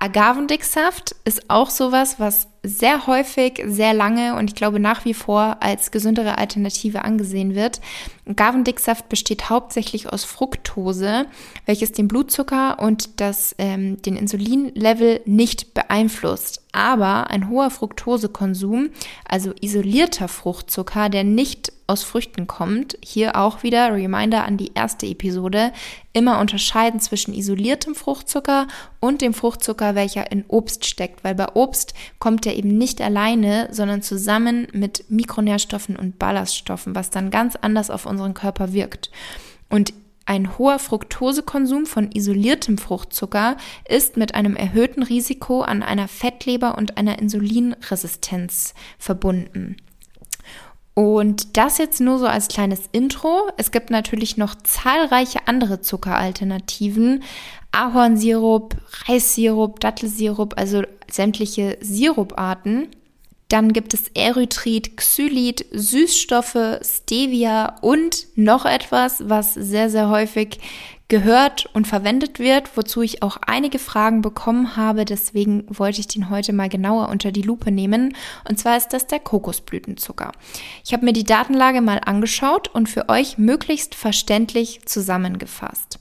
Agavendicksaft 0.00 1.16
ist 1.24 1.50
auch 1.50 1.70
sowas, 1.70 2.20
was 2.20 2.46
sehr 2.62 3.08
häufig, 3.08 3.62
sehr 3.66 3.92
lange 3.94 4.36
und 4.36 4.50
ich 4.50 4.54
glaube 4.54 4.78
nach 4.78 5.04
wie 5.04 5.14
vor 5.14 5.56
als 5.60 5.90
gesündere 5.90 6.38
Alternative 6.38 7.04
angesehen 7.04 7.56
wird. 7.56 7.80
Agavendicksaft 8.24 9.08
besteht 9.08 9.50
hauptsächlich 9.50 10.12
aus 10.12 10.22
Fructose, 10.22 11.26
welches 11.66 11.90
den 11.90 12.06
Blutzucker 12.06 12.78
und 12.78 13.20
das, 13.20 13.56
ähm, 13.58 14.00
den 14.02 14.16
Insulinlevel 14.16 15.20
nicht 15.24 15.74
beeinflusst. 15.74 16.62
Aber 16.70 17.30
ein 17.30 17.48
hoher 17.48 17.70
Fructosekonsum, 17.70 18.90
also 19.24 19.52
isolierter 19.60 20.28
Fruchtzucker, 20.28 21.08
der 21.08 21.24
nicht 21.24 21.72
aus 21.88 22.04
Früchten 22.04 22.46
kommt, 22.46 22.98
hier 23.02 23.34
auch 23.34 23.62
wieder 23.62 23.92
Reminder 23.92 24.44
an 24.44 24.58
die 24.58 24.72
erste 24.74 25.06
Episode, 25.06 25.72
immer 26.12 26.38
unterscheiden 26.38 27.00
zwischen 27.00 27.32
isoliertem 27.32 27.94
Fruchtzucker 27.94 28.68
und 29.00 29.22
dem 29.22 29.32
Fruchtzucker, 29.32 29.94
welcher 29.94 30.30
in 30.30 30.44
Obst 30.48 30.84
steckt, 30.84 31.24
weil 31.24 31.34
bei 31.34 31.46
Obst 31.54 31.94
kommt 32.18 32.46
er 32.46 32.56
eben 32.56 32.76
nicht 32.76 33.00
alleine, 33.00 33.68
sondern 33.72 34.02
zusammen 34.02 34.68
mit 34.72 35.06
Mikronährstoffen 35.08 35.96
und 35.96 36.18
Ballaststoffen, 36.18 36.94
was 36.94 37.08
dann 37.08 37.30
ganz 37.30 37.56
anders 37.56 37.90
auf 37.90 38.04
unseren 38.04 38.34
Körper 38.34 38.74
wirkt. 38.74 39.10
Und 39.70 39.94
ein 40.26 40.58
hoher 40.58 40.78
Fructosekonsum 40.78 41.86
von 41.86 42.12
isoliertem 42.12 42.76
Fruchtzucker 42.76 43.56
ist 43.88 44.18
mit 44.18 44.34
einem 44.34 44.56
erhöhten 44.56 45.02
Risiko 45.02 45.62
an 45.62 45.82
einer 45.82 46.06
Fettleber 46.06 46.76
und 46.76 46.98
einer 46.98 47.18
Insulinresistenz 47.18 48.74
verbunden. 48.98 49.76
Und 50.98 51.56
das 51.56 51.78
jetzt 51.78 52.00
nur 52.00 52.18
so 52.18 52.26
als 52.26 52.48
kleines 52.48 52.88
Intro. 52.90 53.48
Es 53.56 53.70
gibt 53.70 53.88
natürlich 53.88 54.36
noch 54.36 54.56
zahlreiche 54.56 55.46
andere 55.46 55.80
Zuckeralternativen. 55.80 57.22
Ahornsirup, 57.70 58.74
Reissirup, 59.06 59.78
Dattelsirup, 59.78 60.58
also 60.58 60.82
sämtliche 61.08 61.78
Siruparten. 61.80 62.88
Dann 63.48 63.72
gibt 63.72 63.94
es 63.94 64.08
Erythrit, 64.14 64.96
Xylit, 64.96 65.64
Süßstoffe, 65.72 66.80
Stevia 66.82 67.76
und 67.80 68.26
noch 68.36 68.66
etwas, 68.66 69.28
was 69.28 69.54
sehr, 69.54 69.88
sehr 69.88 70.10
häufig 70.10 70.60
gehört 71.08 71.64
und 71.72 71.86
verwendet 71.86 72.38
wird, 72.38 72.76
wozu 72.76 73.00
ich 73.00 73.22
auch 73.22 73.38
einige 73.46 73.78
Fragen 73.78 74.20
bekommen 74.20 74.76
habe. 74.76 75.06
Deswegen 75.06 75.64
wollte 75.68 76.00
ich 76.00 76.08
den 76.08 76.28
heute 76.28 76.52
mal 76.52 76.68
genauer 76.68 77.08
unter 77.08 77.32
die 77.32 77.42
Lupe 77.42 77.72
nehmen. 77.72 78.14
Und 78.46 78.58
zwar 78.58 78.76
ist 78.76 78.88
das 78.88 79.06
der 79.06 79.18
Kokosblütenzucker. 79.18 80.32
Ich 80.84 80.92
habe 80.92 81.06
mir 81.06 81.14
die 81.14 81.24
Datenlage 81.24 81.80
mal 81.80 82.00
angeschaut 82.04 82.68
und 82.68 82.90
für 82.90 83.08
euch 83.08 83.38
möglichst 83.38 83.94
verständlich 83.94 84.84
zusammengefasst. 84.84 85.98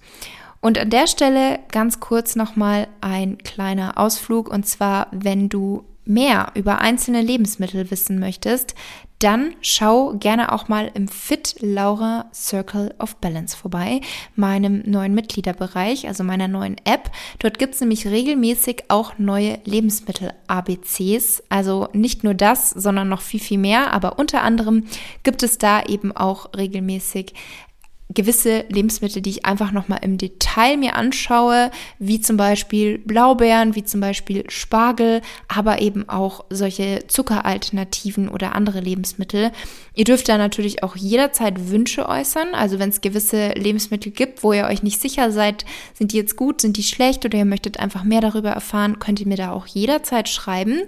Und 0.59 0.77
an 0.77 0.89
der 0.89 1.07
Stelle 1.07 1.59
ganz 1.71 2.01
kurz 2.01 2.35
nochmal 2.35 2.89
ein 2.99 3.37
kleiner 3.37 3.97
Ausflug. 3.97 4.49
Und 4.49 4.65
zwar, 4.65 5.07
wenn 5.11 5.47
du 5.47 5.85
mehr 6.07 6.51
über 6.55 6.79
einzelne 6.79 7.21
Lebensmittel 7.21 7.91
wissen 7.91 8.19
möchtest, 8.19 8.75
dann 9.19 9.55
schau 9.61 10.13
gerne 10.13 10.51
auch 10.51 10.67
mal 10.67 10.91
im 10.93 11.07
Fit 11.07 11.55
Laura 11.59 12.25
Circle 12.33 12.93
of 12.99 13.15
Balance 13.15 13.57
vorbei, 13.57 14.01
meinem 14.35 14.83
neuen 14.85 15.15
Mitgliederbereich, 15.15 16.07
also 16.07 16.23
meiner 16.23 16.47
neuen 16.47 16.75
App. 16.83 17.09
Dort 17.39 17.57
gibt 17.57 17.73
es 17.73 17.81
nämlich 17.81 18.05
regelmäßig 18.05 18.83
auch 18.89 19.17
neue 19.17 19.59
Lebensmittel-ABCs. 19.65 21.43
Also 21.49 21.89
nicht 21.93 22.23
nur 22.23 22.35
das, 22.35 22.69
sondern 22.69 23.09
noch 23.09 23.21
viel, 23.21 23.39
viel 23.39 23.57
mehr. 23.57 23.91
Aber 23.91 24.19
unter 24.19 24.43
anderem 24.43 24.85
gibt 25.23 25.41
es 25.41 25.57
da 25.57 25.81
eben 25.83 26.15
auch 26.15 26.53
regelmäßig 26.55 27.33
gewisse 28.09 28.65
Lebensmittel, 28.69 29.21
die 29.21 29.31
ich 29.31 29.45
einfach 29.45 29.71
nochmal 29.71 29.99
im 30.01 30.17
Detail 30.17 30.77
mir 30.77 30.95
anschaue, 30.95 31.71
wie 31.99 32.21
zum 32.21 32.37
Beispiel 32.37 32.99
Blaubeeren, 32.99 33.75
wie 33.75 33.83
zum 33.83 33.99
Beispiel 33.99 34.49
Spargel, 34.49 35.21
aber 35.47 35.81
eben 35.81 36.07
auch 36.07 36.45
solche 36.49 37.03
Zuckeralternativen 37.07 38.29
oder 38.29 38.55
andere 38.55 38.79
Lebensmittel. 38.79 39.51
Ihr 39.93 40.05
dürft 40.05 40.29
da 40.29 40.37
natürlich 40.37 40.83
auch 40.83 40.95
jederzeit 40.95 41.69
Wünsche 41.69 42.07
äußern. 42.07 42.53
Also 42.53 42.79
wenn 42.79 42.89
es 42.89 43.01
gewisse 43.01 43.49
Lebensmittel 43.49 44.11
gibt, 44.11 44.41
wo 44.41 44.53
ihr 44.53 44.65
euch 44.65 44.83
nicht 44.83 45.01
sicher 45.01 45.31
seid, 45.31 45.65
sind 45.93 46.13
die 46.13 46.17
jetzt 46.17 46.37
gut, 46.37 46.61
sind 46.61 46.77
die 46.77 46.83
schlecht 46.83 47.25
oder 47.25 47.37
ihr 47.37 47.45
möchtet 47.45 47.79
einfach 47.79 48.03
mehr 48.03 48.21
darüber 48.21 48.51
erfahren, 48.51 48.99
könnt 48.99 49.19
ihr 49.19 49.27
mir 49.27 49.37
da 49.37 49.51
auch 49.51 49.67
jederzeit 49.67 50.29
schreiben. 50.29 50.81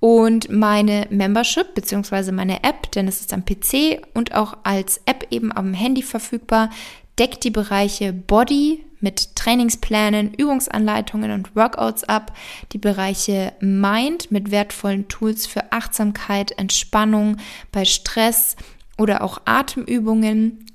Und 0.00 0.50
meine 0.50 1.06
Membership 1.10 1.74
bzw. 1.74 2.32
meine 2.32 2.64
App, 2.64 2.90
denn 2.92 3.06
es 3.06 3.20
ist 3.20 3.34
am 3.34 3.44
PC 3.44 4.00
und 4.14 4.34
auch 4.34 4.56
als 4.64 5.02
App 5.04 5.26
eben 5.30 5.54
am 5.54 5.74
Handy 5.74 6.02
verfügbar, 6.02 6.70
deckt 7.18 7.44
die 7.44 7.50
Bereiche 7.50 8.14
Body 8.14 8.82
mit 9.00 9.36
Trainingsplänen, 9.36 10.32
Übungsanleitungen 10.34 11.30
und 11.32 11.54
Workouts 11.54 12.04
ab, 12.04 12.36
die 12.72 12.78
Bereiche 12.78 13.52
Mind 13.60 14.30
mit 14.30 14.50
wertvollen 14.50 15.08
Tools 15.08 15.46
für 15.46 15.72
Achtsamkeit, 15.72 16.52
Entspannung 16.52 17.36
bei 17.72 17.84
Stress 17.84 18.56
oder 18.96 19.22
auch 19.22 19.42
Atemübungen 19.44 20.66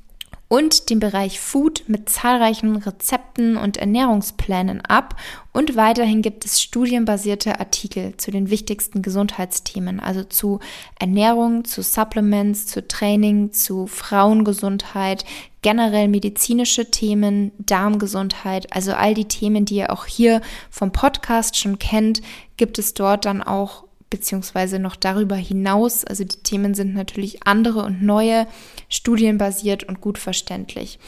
und 0.48 0.90
den 0.90 1.00
Bereich 1.00 1.40
Food 1.40 1.84
mit 1.88 2.10
zahlreichen 2.10 2.76
Rezepten 2.76 3.58
und 3.58 3.78
Ernährungsplänen 3.78 4.82
ab. 4.82 5.16
Und 5.52 5.76
weiterhin 5.76 6.22
gibt 6.22 6.46
es 6.46 6.62
studienbasierte 6.62 7.60
Artikel 7.60 8.16
zu 8.18 8.30
den 8.30 8.50
wichtigsten 8.50 9.02
Gesundheitsthemen, 9.02 10.00
also 10.00 10.24
zu 10.24 10.60
Ernährung, 11.00 11.66
zu 11.66 11.82
Supplements, 11.82 12.68
zu 12.68 12.88
Training, 12.88 13.54
zu 13.54 13.88
Frauengesundheit, 13.88 15.26
generell 15.62 16.08
medizinische 16.10 16.92
Themen, 16.92 17.52
Darmgesundheit, 17.58 18.72
also 18.72 18.94
all 18.94 19.16
die 19.16 19.28
Themen, 19.28 19.66
die 19.66 19.78
ihr 19.78 19.92
auch 19.92 20.06
hier 20.06 20.42
vom 20.70 20.92
Podcast 20.92 21.58
schon 21.58 21.80
kennt, 21.80 22.22
gibt 22.58 22.78
es 22.78 22.94
dort 22.94 23.26
dann 23.26 23.42
auch 23.42 23.85
beziehungsweise 24.10 24.80
noch 24.80 24.96
darüber 24.96 25.36
hinaus. 25.36 26.06
Also 26.06 26.24
die 26.24 26.44
Themen 26.44 26.74
sind 26.74 26.94
natürlich 26.94 27.46
andere 27.46 27.84
und 27.84 28.02
neue, 28.02 28.48
studienbasiert 28.90 29.84
und 29.84 30.02
gut 30.02 30.18
verständlich. 30.18 31.00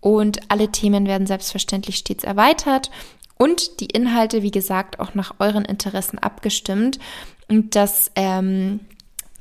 Und 0.00 0.50
alle 0.50 0.70
Themen 0.70 1.06
werden 1.06 1.26
selbstverständlich 1.26 1.96
stets 1.96 2.24
erweitert 2.24 2.90
und 3.36 3.80
die 3.80 3.86
Inhalte, 3.86 4.42
wie 4.42 4.50
gesagt, 4.50 5.00
auch 5.00 5.14
nach 5.14 5.34
euren 5.38 5.64
Interessen 5.64 6.18
abgestimmt. 6.18 6.98
Und 7.48 7.74
das 7.74 8.10
ähm, 8.14 8.80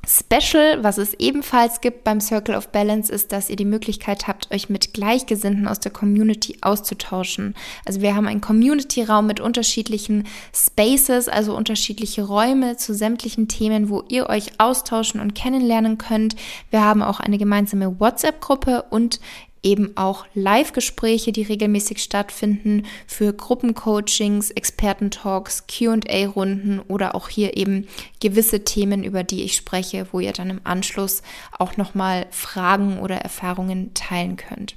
Special, 0.06 0.84
was 0.84 0.98
es 0.98 1.14
ebenfalls 1.14 1.80
gibt 1.80 2.04
beim 2.04 2.20
Circle 2.20 2.56
of 2.56 2.70
Balance, 2.70 3.12
ist, 3.12 3.32
dass 3.32 3.50
ihr 3.50 3.56
die 3.56 3.64
Möglichkeit 3.64 4.28
habt, 4.28 4.54
euch 4.54 4.70
mit 4.70 4.94
Gleichgesinnten 4.94 5.66
aus 5.66 5.80
der 5.80 5.94
Community 5.94 6.58
auszutauschen. 6.60 7.56
Also 7.86 8.02
wir 8.02 8.14
haben 8.14 8.28
einen 8.28 8.42
Community-Raum 8.42 9.26
mit 9.26 9.40
unterschiedlichen 9.40 10.28
Spaces, 10.54 11.30
also 11.30 11.56
unterschiedliche 11.56 12.24
Räume 12.24 12.76
zu 12.76 12.94
sämtlichen 12.94 13.48
Themen, 13.48 13.88
wo 13.88 14.04
ihr 14.10 14.28
euch 14.28 14.60
austauschen 14.60 15.22
und 15.22 15.36
kennenlernen 15.36 15.98
könnt. 15.98 16.36
Wir 16.70 16.82
haben 16.82 17.02
auch 17.02 17.22
eine 17.22 17.38
gemeinsame 17.38 18.02
WhatsApp-Gruppe 18.02 18.84
und 18.90 19.22
eben 19.63 19.96
auch 19.96 20.25
Live-Gespräche, 20.36 21.32
die 21.32 21.43
regelmäßig 21.43 22.03
stattfinden 22.03 22.86
für 23.08 23.34
Gruppencoachings, 23.34 24.51
Expertentalks, 24.51 25.65
QA-Runden 25.67 26.79
oder 26.82 27.15
auch 27.15 27.29
hier 27.29 27.58
eben 27.58 27.88
gewisse 28.20 28.63
Themen, 28.63 29.03
über 29.03 29.24
die 29.24 29.43
ich 29.43 29.55
spreche, 29.55 30.08
wo 30.12 30.20
ihr 30.20 30.34
dann 30.34 30.50
im 30.50 30.62
Anschluss 30.63 31.24
auch 31.58 31.77
nochmal 31.77 32.27
Fragen 32.29 33.00
oder 33.00 33.15
Erfahrungen 33.15 33.93
teilen 33.93 34.36
könnt. 34.36 34.75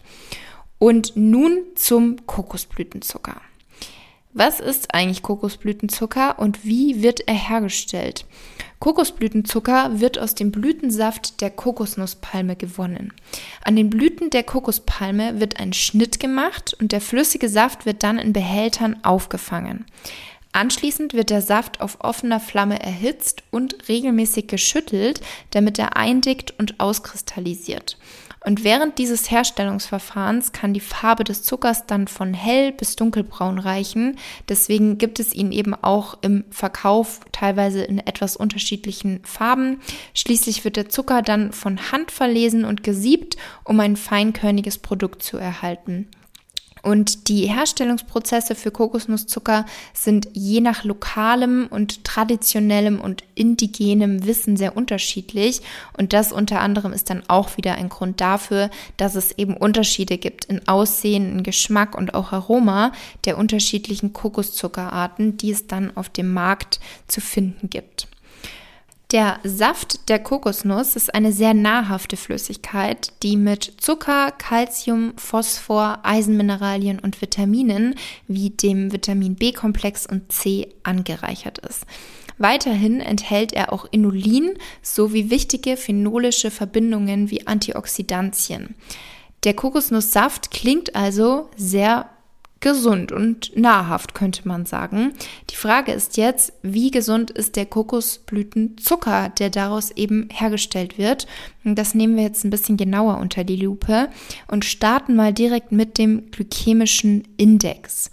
Und 0.78 1.16
nun 1.16 1.58
zum 1.74 2.26
Kokosblütenzucker. 2.26 3.40
Was 4.38 4.60
ist 4.60 4.92
eigentlich 4.92 5.22
Kokosblütenzucker 5.22 6.38
und 6.38 6.62
wie 6.62 7.00
wird 7.00 7.26
er 7.26 7.32
hergestellt? 7.32 8.26
Kokosblütenzucker 8.80 9.98
wird 9.98 10.18
aus 10.18 10.34
dem 10.34 10.52
Blütensaft 10.52 11.40
der 11.40 11.48
Kokosnusspalme 11.48 12.54
gewonnen. 12.54 13.14
An 13.64 13.76
den 13.76 13.88
Blüten 13.88 14.28
der 14.28 14.42
Kokospalme 14.42 15.40
wird 15.40 15.58
ein 15.58 15.72
Schnitt 15.72 16.20
gemacht 16.20 16.76
und 16.78 16.92
der 16.92 17.00
flüssige 17.00 17.48
Saft 17.48 17.86
wird 17.86 18.02
dann 18.02 18.18
in 18.18 18.34
Behältern 18.34 19.02
aufgefangen. 19.04 19.86
Anschließend 20.52 21.14
wird 21.14 21.30
der 21.30 21.40
Saft 21.40 21.80
auf 21.80 21.96
offener 22.00 22.38
Flamme 22.38 22.78
erhitzt 22.78 23.42
und 23.50 23.88
regelmäßig 23.88 24.48
geschüttelt, 24.48 25.22
damit 25.52 25.78
er 25.78 25.96
eindickt 25.96 26.52
und 26.58 26.78
auskristallisiert. 26.78 27.96
Und 28.46 28.62
während 28.62 28.98
dieses 28.98 29.28
Herstellungsverfahrens 29.28 30.52
kann 30.52 30.72
die 30.72 30.78
Farbe 30.78 31.24
des 31.24 31.42
Zuckers 31.42 31.86
dann 31.86 32.06
von 32.06 32.32
hell 32.32 32.70
bis 32.70 32.94
dunkelbraun 32.94 33.58
reichen. 33.58 34.18
Deswegen 34.48 34.98
gibt 34.98 35.18
es 35.18 35.34
ihn 35.34 35.50
eben 35.50 35.74
auch 35.74 36.18
im 36.22 36.44
Verkauf 36.50 37.18
teilweise 37.32 37.82
in 37.82 37.98
etwas 37.98 38.36
unterschiedlichen 38.36 39.18
Farben. 39.24 39.80
Schließlich 40.14 40.64
wird 40.64 40.76
der 40.76 40.88
Zucker 40.88 41.22
dann 41.22 41.50
von 41.50 41.90
Hand 41.90 42.12
verlesen 42.12 42.64
und 42.64 42.84
gesiebt, 42.84 43.36
um 43.64 43.80
ein 43.80 43.96
feinkörniges 43.96 44.78
Produkt 44.78 45.24
zu 45.24 45.38
erhalten. 45.38 46.06
Und 46.86 47.26
die 47.26 47.48
Herstellungsprozesse 47.48 48.54
für 48.54 48.70
Kokosnusszucker 48.70 49.66
sind 49.92 50.28
je 50.34 50.60
nach 50.60 50.84
lokalem 50.84 51.66
und 51.68 52.04
traditionellem 52.04 53.00
und 53.00 53.24
indigenem 53.34 54.24
Wissen 54.24 54.56
sehr 54.56 54.76
unterschiedlich. 54.76 55.62
Und 55.98 56.12
das 56.12 56.30
unter 56.30 56.60
anderem 56.60 56.92
ist 56.92 57.10
dann 57.10 57.24
auch 57.26 57.56
wieder 57.56 57.74
ein 57.74 57.88
Grund 57.88 58.20
dafür, 58.20 58.70
dass 58.98 59.16
es 59.16 59.32
eben 59.32 59.56
Unterschiede 59.56 60.16
gibt 60.16 60.44
in 60.44 60.68
Aussehen, 60.68 61.32
in 61.32 61.42
Geschmack 61.42 61.98
und 61.98 62.14
auch 62.14 62.30
Aroma 62.30 62.92
der 63.24 63.36
unterschiedlichen 63.36 64.12
Kokoszuckerarten, 64.12 65.36
die 65.38 65.50
es 65.50 65.66
dann 65.66 65.96
auf 65.96 66.08
dem 66.08 66.32
Markt 66.32 66.78
zu 67.08 67.20
finden 67.20 67.68
gibt. 67.68 68.06
Der 69.12 69.38
Saft 69.44 70.08
der 70.08 70.18
Kokosnuss 70.18 70.96
ist 70.96 71.14
eine 71.14 71.30
sehr 71.30 71.54
nahrhafte 71.54 72.16
Flüssigkeit, 72.16 73.12
die 73.22 73.36
mit 73.36 73.74
Zucker, 73.76 74.32
Calcium, 74.32 75.12
Phosphor, 75.16 76.00
Eisenmineralien 76.02 76.98
und 76.98 77.20
Vitaminen 77.20 77.94
wie 78.26 78.50
dem 78.50 78.92
Vitamin 78.92 79.36
B-Komplex 79.36 80.06
und 80.06 80.32
C 80.32 80.74
angereichert 80.82 81.58
ist. 81.58 81.86
Weiterhin 82.38 83.00
enthält 83.00 83.52
er 83.52 83.72
auch 83.72 83.86
Inulin 83.92 84.54
sowie 84.82 85.30
wichtige 85.30 85.76
phenolische 85.76 86.50
Verbindungen 86.50 87.30
wie 87.30 87.46
Antioxidantien. 87.46 88.74
Der 89.44 89.54
Kokosnusssaft 89.54 90.50
klingt 90.50 90.96
also 90.96 91.48
sehr 91.56 92.10
gesund 92.60 93.12
und 93.12 93.56
nahrhaft, 93.56 94.14
könnte 94.14 94.48
man 94.48 94.66
sagen. 94.66 95.12
Die 95.50 95.56
Frage 95.56 95.92
ist 95.92 96.16
jetzt, 96.16 96.52
wie 96.62 96.90
gesund 96.90 97.30
ist 97.30 97.56
der 97.56 97.66
Kokosblütenzucker, 97.66 99.30
der 99.38 99.50
daraus 99.50 99.90
eben 99.90 100.28
hergestellt 100.32 100.98
wird? 100.98 101.26
Das 101.64 101.94
nehmen 101.94 102.16
wir 102.16 102.22
jetzt 102.22 102.44
ein 102.44 102.50
bisschen 102.50 102.76
genauer 102.76 103.18
unter 103.18 103.44
die 103.44 103.56
Lupe 103.56 104.08
und 104.48 104.64
starten 104.64 105.16
mal 105.16 105.32
direkt 105.32 105.72
mit 105.72 105.98
dem 105.98 106.30
glykämischen 106.30 107.28
Index. 107.36 108.10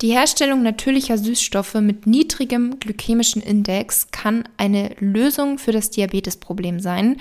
Die 0.00 0.10
Herstellung 0.10 0.62
natürlicher 0.62 1.16
Süßstoffe 1.16 1.74
mit 1.74 2.06
niedrigem 2.06 2.80
glykämischen 2.80 3.40
Index 3.40 4.08
kann 4.10 4.44
eine 4.56 4.90
Lösung 4.98 5.58
für 5.58 5.72
das 5.72 5.90
Diabetesproblem 5.90 6.80
sein. 6.80 7.16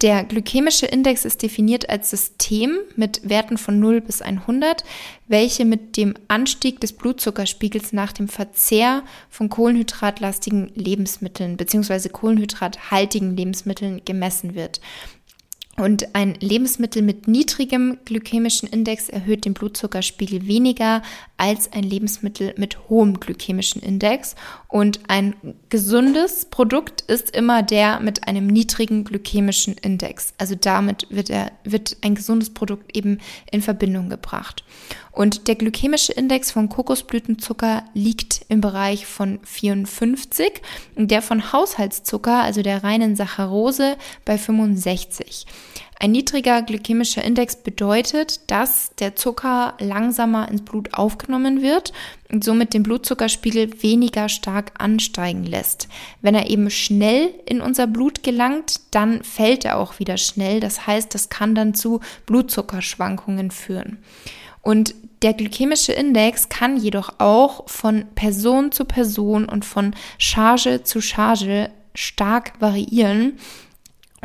Der 0.00 0.24
glykämische 0.24 0.86
Index 0.86 1.24
ist 1.24 1.42
definiert 1.42 1.88
als 1.88 2.10
System 2.10 2.78
mit 2.96 3.28
Werten 3.28 3.56
von 3.56 3.78
0 3.78 4.00
bis 4.00 4.22
100, 4.22 4.82
welche 5.28 5.64
mit 5.64 5.96
dem 5.96 6.14
Anstieg 6.26 6.80
des 6.80 6.94
Blutzuckerspiegels 6.94 7.92
nach 7.92 8.12
dem 8.12 8.26
Verzehr 8.26 9.04
von 9.30 9.48
kohlenhydratlastigen 9.48 10.72
Lebensmitteln 10.74 11.56
bzw. 11.56 12.08
kohlenhydrathaltigen 12.08 13.36
Lebensmitteln 13.36 14.04
gemessen 14.04 14.56
wird. 14.56 14.80
Und 15.76 16.14
ein 16.14 16.34
Lebensmittel 16.38 17.02
mit 17.02 17.26
niedrigem 17.26 17.98
glykämischen 18.04 18.68
Index 18.68 19.08
erhöht 19.08 19.44
den 19.44 19.54
Blutzuckerspiegel 19.54 20.46
weniger 20.46 21.02
als 21.36 21.72
ein 21.72 21.82
Lebensmittel 21.82 22.54
mit 22.56 22.88
hohem 22.88 23.18
glykämischen 23.18 23.82
Index. 23.82 24.36
Und 24.68 25.00
ein 25.08 25.34
gesundes 25.70 26.44
Produkt 26.44 27.00
ist 27.00 27.34
immer 27.34 27.64
der 27.64 27.98
mit 27.98 28.28
einem 28.28 28.46
niedrigen 28.46 29.02
glykämischen 29.02 29.74
Index. 29.74 30.32
Also 30.38 30.54
damit 30.54 31.08
wird, 31.10 31.28
er, 31.30 31.50
wird 31.64 31.96
ein 32.02 32.14
gesundes 32.14 32.54
Produkt 32.54 32.96
eben 32.96 33.18
in 33.50 33.60
Verbindung 33.60 34.08
gebracht. 34.08 34.64
Und 35.14 35.46
der 35.46 35.54
glykämische 35.54 36.12
Index 36.12 36.50
von 36.50 36.68
Kokosblütenzucker 36.68 37.84
liegt 37.94 38.44
im 38.48 38.60
Bereich 38.60 39.06
von 39.06 39.38
54 39.44 40.60
und 40.96 41.12
der 41.12 41.22
von 41.22 41.52
Haushaltszucker, 41.52 42.42
also 42.42 42.62
der 42.62 42.82
reinen 42.82 43.14
Saccharose, 43.14 43.96
bei 44.24 44.36
65. 44.36 45.46
Ein 46.00 46.10
niedriger 46.10 46.62
glykämischer 46.62 47.22
Index 47.22 47.54
bedeutet, 47.54 48.50
dass 48.50 48.90
der 48.98 49.14
Zucker 49.14 49.74
langsamer 49.78 50.48
ins 50.48 50.62
Blut 50.62 50.92
aufgenommen 50.94 51.62
wird 51.62 51.92
und 52.32 52.42
somit 52.42 52.74
den 52.74 52.82
Blutzuckerspiegel 52.82 53.82
weniger 53.84 54.28
stark 54.28 54.72
ansteigen 54.78 55.44
lässt. 55.44 55.88
Wenn 56.20 56.34
er 56.34 56.50
eben 56.50 56.68
schnell 56.70 57.32
in 57.46 57.60
unser 57.60 57.86
Blut 57.86 58.24
gelangt, 58.24 58.80
dann 58.90 59.22
fällt 59.22 59.64
er 59.64 59.78
auch 59.78 60.00
wieder 60.00 60.16
schnell. 60.16 60.58
Das 60.58 60.88
heißt, 60.88 61.14
das 61.14 61.28
kann 61.28 61.54
dann 61.54 61.74
zu 61.74 62.00
Blutzuckerschwankungen 62.26 63.52
führen. 63.52 63.98
Und 64.64 64.94
der 65.24 65.32
glykämische 65.32 65.92
Index 65.92 66.50
kann 66.50 66.76
jedoch 66.76 67.14
auch 67.16 67.66
von 67.66 68.04
Person 68.14 68.72
zu 68.72 68.84
Person 68.84 69.46
und 69.46 69.64
von 69.64 69.96
Charge 70.18 70.82
zu 70.84 71.00
Charge 71.00 71.70
stark 71.94 72.52
variieren 72.60 73.38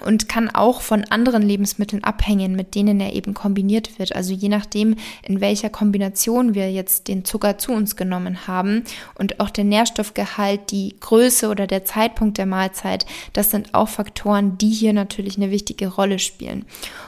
und 0.06 0.30
kann 0.30 0.50
auch 0.50 0.82
von 0.82 1.04
anderen 1.06 1.42
Lebensmitteln 1.42 2.04
abhängen, 2.04 2.56
mit 2.56 2.76
denen 2.76 3.00
er 3.00 3.14
eben 3.14 3.34
kombiniert 3.34 4.00
wird. 4.00 4.16
Also 4.16 4.34
je 4.34 4.50
nachdem, 4.50 4.96
in 5.24 5.42
welcher 5.42 5.70
Kombination 5.70 6.56
wir 6.56 6.72
jetzt 6.72 7.08
den 7.08 7.26
Zucker 7.26 7.58
zu 7.58 7.72
uns 7.72 7.96
genommen 7.96 8.48
haben 8.48 8.84
und 9.16 9.40
auch 9.40 9.50
der 9.50 9.64
Nährstoffgehalt, 9.64 10.72
die 10.72 10.96
Größe 11.00 11.50
oder 11.50 11.68
der 11.68 11.86
Zeitpunkt 11.86 12.38
der 12.38 12.46
Mahlzeit, 12.46 13.06
das 13.34 13.52
sind 13.52 13.74
auch 13.74 13.90
Faktoren, 13.90 14.58
die 14.58 14.70
hier 14.70 14.94
natürlich 14.94 15.38
eine 15.38 15.52
wichtige 15.52 15.88
Rolle 15.88 16.20
spielen. 16.20 16.66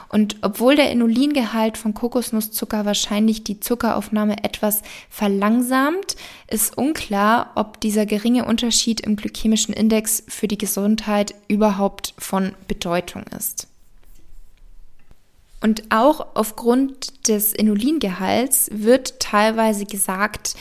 Und 0.08 0.36
obwohl 0.42 0.76
der 0.76 0.90
Inulingehalt 0.90 1.78
von 1.78 1.94
Kokosnusszucker 1.94 2.84
wahrscheinlich 2.84 3.44
die 3.44 3.60
Zuckeraufnahme 3.60 4.44
etwas 4.44 4.82
verlangsamt, 5.08 6.16
ist 6.48 6.76
unklar, 6.76 7.50
ob 7.54 7.80
dieser 7.80 8.04
geringe 8.04 8.44
Unterschied 8.44 9.00
im 9.00 9.16
glykämischen 9.16 9.72
Index 9.72 10.22
für 10.28 10.48
die 10.48 10.58
Gesundheit 10.58 11.34
überhaupt 11.48 12.12
von 12.18 12.52
Bedeutung 12.68 12.81
ist. 13.36 13.68
Und 15.60 15.84
auch 15.90 16.34
aufgrund 16.34 17.28
des 17.28 17.52
Inulingehalts 17.52 18.68
wird 18.72 19.20
teilweise 19.20 19.84
gesagt, 19.84 20.56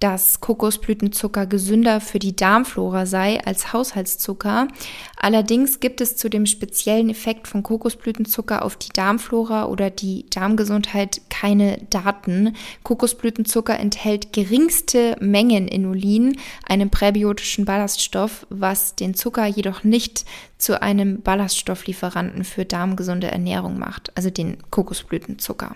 dass 0.00 0.40
Kokosblütenzucker 0.40 1.46
gesünder 1.46 2.00
für 2.00 2.18
die 2.18 2.36
Darmflora 2.36 3.06
sei 3.06 3.42
als 3.44 3.72
Haushaltszucker. 3.72 4.68
Allerdings 5.16 5.80
gibt 5.80 6.02
es 6.02 6.16
zu 6.16 6.28
dem 6.28 6.44
speziellen 6.44 7.08
Effekt 7.08 7.48
von 7.48 7.62
Kokosblütenzucker 7.62 8.62
auf 8.62 8.76
die 8.76 8.90
Darmflora 8.90 9.66
oder 9.66 9.88
die 9.88 10.26
Darmgesundheit 10.28 11.22
keine 11.30 11.78
Daten. 11.88 12.54
Kokosblütenzucker 12.82 13.78
enthält 13.78 14.34
geringste 14.34 15.16
Mengen 15.20 15.66
Inulin, 15.66 16.38
einem 16.68 16.90
präbiotischen 16.90 17.64
Ballaststoff, 17.64 18.46
was 18.50 18.96
den 18.96 19.14
Zucker 19.14 19.46
jedoch 19.46 19.82
nicht 19.82 20.26
zu 20.58 20.80
einem 20.82 21.22
Ballaststofflieferanten 21.22 22.44
für 22.44 22.66
darmgesunde 22.66 23.30
Ernährung 23.30 23.78
macht, 23.78 24.14
also 24.14 24.28
den 24.28 24.58
Kokosblütenzucker. 24.70 25.74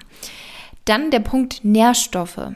Dann 0.85 1.11
der 1.11 1.20
Punkt 1.20 1.64
Nährstoffe. 1.64 2.52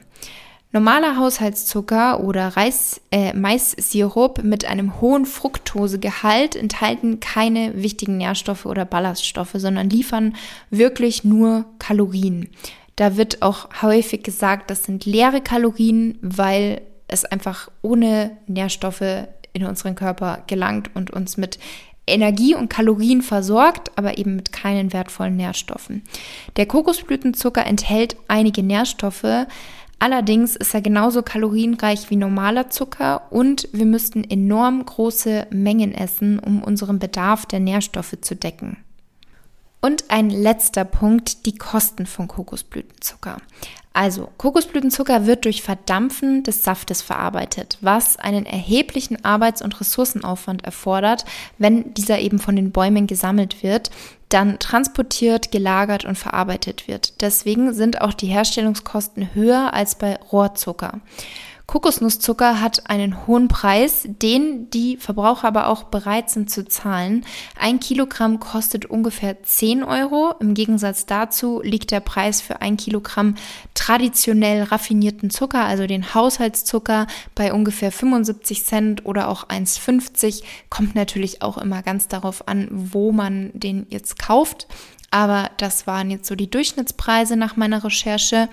Normaler 0.75 1.17
Haushaltszucker 1.17 2.19
oder 2.25 2.49
Reis, 2.49 3.01
äh, 3.13 3.33
Maissirup 3.33 4.43
mit 4.43 4.65
einem 4.65 5.01
hohen 5.01 5.25
Fructosegehalt 5.25 6.57
enthalten 6.57 7.21
keine 7.21 7.81
wichtigen 7.81 8.17
Nährstoffe 8.17 8.67
oder 8.67 8.85
Ballaststoffe, 8.85 9.55
sondern 9.55 9.89
liefern 9.89 10.35
wirklich 10.71 11.23
nur 11.23 11.65
Kalorien. 11.79 12.49
Da 12.97 13.17
wird 13.17 13.41
auch 13.41 13.69
häufig 13.83 14.25
gesagt, 14.25 14.69
das 14.69 14.83
sind 14.83 15.07
leere 15.07 15.41
Kalorien, 15.41 16.19
weil 16.23 16.81
es 17.07 17.25
einfach 17.25 17.71
ohne 17.81 18.37
Nährstoffe 18.49 19.29
in 19.53 19.65
unseren 19.65 19.95
Körper 19.95 20.43
gelangt 20.49 20.91
und 20.97 21.13
uns 21.13 21.37
mit 21.37 21.61
Energie 22.05 22.57
und 22.57 22.69
Kalorien 22.69 23.23
versorgt, 23.23 23.93
aber 23.95 24.19
eben 24.19 24.35
mit 24.35 24.51
keinen 24.51 24.93
wertvollen 24.93 25.37
Nährstoffen. 25.37 26.03
Der 26.57 26.67
Kokosblütenzucker 26.67 27.65
enthält 27.65 28.17
einige 28.27 28.65
Nährstoffe, 28.65 29.47
Allerdings 30.05 30.55
ist 30.55 30.75
er 30.75 30.83
genauso 30.83 31.23
kalorienreich 31.23 32.11
wie 32.11 32.17
normaler 32.17 32.69
Zucker 32.69 33.23
und 33.31 33.71
wir 33.73 33.87
müssten 33.87 34.23
enorm 34.23 34.85
große 34.85 35.47
Mengen 35.49 35.95
essen, 35.95 36.39
um 36.39 36.63
unseren 36.63 36.99
Bedarf 36.99 37.47
der 37.47 37.61
Nährstoffe 37.61 38.19
zu 38.21 38.37
decken. 38.37 38.77
Und 39.85 40.05
ein 40.09 40.31
letzter 40.31 40.87
Punkt, 40.87 41.45
die 41.45 41.59
Kosten 41.59 42.07
von 42.07 42.27
Kokosblütenzucker. 42.27 43.37
Also, 43.93 44.31
Kokosblütenzucker 44.39 45.27
wird 45.27 45.45
durch 45.45 45.61
Verdampfen 45.61 46.43
des 46.43 46.65
Saftes 46.65 47.03
verarbeitet, 47.03 47.77
was 47.83 48.19
einen 48.19 48.47
erheblichen 48.47 49.27
Arbeits- 49.27 49.61
und 49.61 49.79
Ressourcenaufwand 49.79 50.65
erfordert, 50.65 51.27
wenn 51.59 51.93
dieser 51.93 52.19
eben 52.19 52.39
von 52.39 52.57
den 52.57 52.71
Bäumen 52.73 53.07
gesammelt 53.07 53.63
wird, 53.63 53.91
dann 54.31 54.59
transportiert, 54.59 55.53
gelagert 55.53 56.07
und 56.07 56.17
verarbeitet 56.17 56.89
wird. 56.89 57.21
Deswegen 57.21 57.75
sind 57.75 58.01
auch 58.01 58.15
die 58.15 58.29
Herstellungskosten 58.29 59.35
höher 59.35 59.75
als 59.75 59.97
bei 59.97 60.17
Rohrzucker. 60.33 61.03
Kokosnusszucker 61.67 62.61
hat 62.61 62.91
einen 62.91 63.27
hohen 63.27 63.49
Preis, 63.49 64.07
den 64.07 64.69
die 64.71 64.99
Verbraucher 64.99 65.49
aber 65.49 65.69
auch 65.69 65.85
bereit 65.85 66.29
sind 66.29 66.51
zu 66.51 66.67
zahlen. 66.67 67.25
Ein 67.59 67.81
Kilogramm 67.81 68.39
kostet 68.39 68.85
ungefähr 68.85 69.43
10 69.43 69.83
Euro. 69.83 70.35
Im 70.41 70.53
Gegensatz 70.53 71.07
dazu 71.07 71.63
liegt 71.63 71.91
der 71.91 72.01
Preis 72.01 72.43
für 72.43 72.61
ein 72.61 72.77
Kilogramm 72.77 73.37
traditionell 73.73 74.65
raffinierten 74.65 75.31
Zucker, 75.31 75.65
also 75.65 75.87
den 75.87 76.15
Haushaltszucker, 76.15 77.07
bei 77.35 77.53
ungefähr 77.53 77.91
75 77.91 78.65
Cent 78.65 79.07
oder 79.07 79.29
auch 79.29 79.49
1,50. 79.49 80.43
Kommt 80.69 80.95
natürlich 80.95 81.41
auch 81.41 81.57
immer 81.57 81.83
ganz 81.83 82.09
darauf 82.09 82.47
an, 82.47 82.69
wo 82.71 83.11
man 83.11 83.51
den 83.55 83.87
jetzt 83.89 84.19
kauft. 84.19 84.69
Aber 85.11 85.51
das 85.59 85.87
waren 85.87 86.11
jetzt 86.11 86.27
so 86.27 86.35
die 86.35 86.51
Durchschnittspreise 86.51 87.37
nach 87.37 87.57
meiner 87.57 87.85
Recherche. 87.85 88.49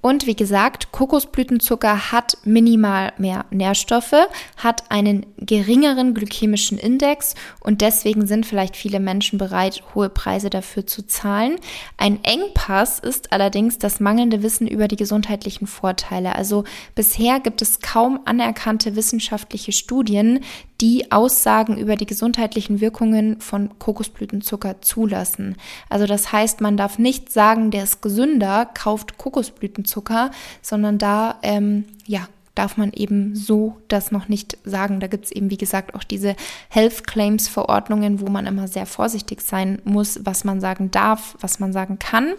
Und 0.00 0.26
wie 0.26 0.36
gesagt, 0.36 0.92
Kokosblütenzucker 0.92 2.12
hat 2.12 2.38
minimal 2.44 3.12
mehr 3.18 3.46
Nährstoffe, 3.50 4.14
hat 4.56 4.90
einen 4.92 5.26
geringeren 5.38 6.14
glykämischen 6.14 6.78
Index 6.78 7.34
und 7.58 7.80
deswegen 7.80 8.24
sind 8.28 8.46
vielleicht 8.46 8.76
viele 8.76 9.00
Menschen 9.00 9.38
bereit, 9.38 9.82
hohe 9.96 10.08
Preise 10.08 10.50
dafür 10.50 10.86
zu 10.86 11.04
zahlen. 11.04 11.56
Ein 11.96 12.22
Engpass 12.22 13.00
ist 13.00 13.32
allerdings 13.32 13.78
das 13.78 13.98
mangelnde 13.98 14.44
Wissen 14.44 14.68
über 14.68 14.86
die 14.86 14.94
gesundheitlichen 14.94 15.66
Vorteile. 15.66 16.36
Also 16.36 16.62
bisher 16.94 17.40
gibt 17.40 17.60
es 17.60 17.80
kaum 17.80 18.20
anerkannte 18.24 18.94
wissenschaftliche 18.94 19.72
Studien, 19.72 20.44
die 20.80 21.10
Aussagen 21.10 21.76
über 21.76 21.96
die 21.96 22.06
gesundheitlichen 22.06 22.80
Wirkungen 22.80 23.40
von 23.40 23.78
Kokosblütenzucker 23.78 24.80
zulassen. 24.80 25.56
Also 25.88 26.06
das 26.06 26.32
heißt, 26.32 26.60
man 26.60 26.76
darf 26.76 26.98
nicht 26.98 27.32
sagen, 27.32 27.70
der 27.70 27.84
ist 27.84 28.00
gesünder, 28.00 28.66
kauft 28.74 29.18
Kokosblütenzucker, 29.18 30.30
sondern 30.62 30.98
da 30.98 31.38
ähm, 31.42 31.84
ja 32.06 32.28
darf 32.58 32.76
man 32.76 32.92
eben 32.92 33.36
so 33.36 33.76
das 33.86 34.10
noch 34.10 34.28
nicht 34.28 34.58
sagen. 34.64 34.98
Da 34.98 35.06
gibt 35.06 35.26
es 35.26 35.30
eben, 35.30 35.48
wie 35.48 35.56
gesagt, 35.56 35.94
auch 35.94 36.02
diese 36.02 36.34
Health 36.68 37.06
Claims 37.06 37.46
Verordnungen, 37.46 38.20
wo 38.20 38.26
man 38.26 38.46
immer 38.46 38.66
sehr 38.66 38.84
vorsichtig 38.84 39.40
sein 39.42 39.80
muss, 39.84 40.18
was 40.24 40.42
man 40.42 40.60
sagen 40.60 40.90
darf, 40.90 41.36
was 41.40 41.60
man 41.60 41.72
sagen 41.72 42.00
kann. 42.00 42.34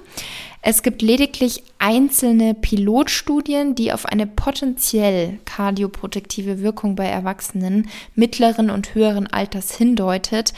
Es 0.62 0.84
gibt 0.84 1.02
lediglich 1.02 1.64
einzelne 1.78 2.54
Pilotstudien, 2.54 3.76
die 3.76 3.94
auf 3.94 4.06
eine 4.06 4.28
potenziell 4.28 5.40
kardioprotektive 5.46 6.62
Wirkung 6.62 6.96
bei 6.98 7.06
Erwachsenen 7.06 7.88
mittleren 8.14 8.70
und 8.70 8.94
höheren 8.96 9.28
Alters 9.28 9.74
hindeutet. 9.74 10.54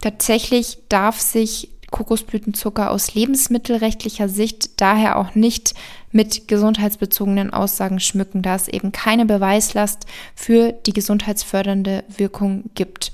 Tatsächlich 0.00 0.78
darf 0.88 1.20
sich 1.20 1.70
Kokosblütenzucker 1.94 2.90
aus 2.90 3.14
lebensmittelrechtlicher 3.14 4.28
Sicht 4.28 4.80
daher 4.80 5.16
auch 5.16 5.36
nicht 5.36 5.74
mit 6.10 6.48
gesundheitsbezogenen 6.48 7.52
Aussagen 7.52 8.00
schmücken, 8.00 8.42
da 8.42 8.56
es 8.56 8.66
eben 8.66 8.90
keine 8.90 9.26
Beweislast 9.26 10.04
für 10.34 10.72
die 10.72 10.92
gesundheitsfördernde 10.92 12.02
Wirkung 12.08 12.64
gibt. 12.74 13.12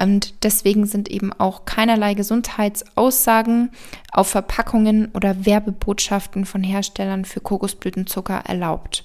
Und 0.00 0.44
deswegen 0.44 0.86
sind 0.86 1.10
eben 1.10 1.32
auch 1.32 1.64
keinerlei 1.64 2.14
Gesundheitsaussagen 2.14 3.72
auf 4.12 4.28
Verpackungen 4.28 5.10
oder 5.12 5.44
Werbebotschaften 5.44 6.44
von 6.44 6.62
Herstellern 6.62 7.24
für 7.24 7.40
Kokosblütenzucker 7.40 8.44
erlaubt. 8.46 9.04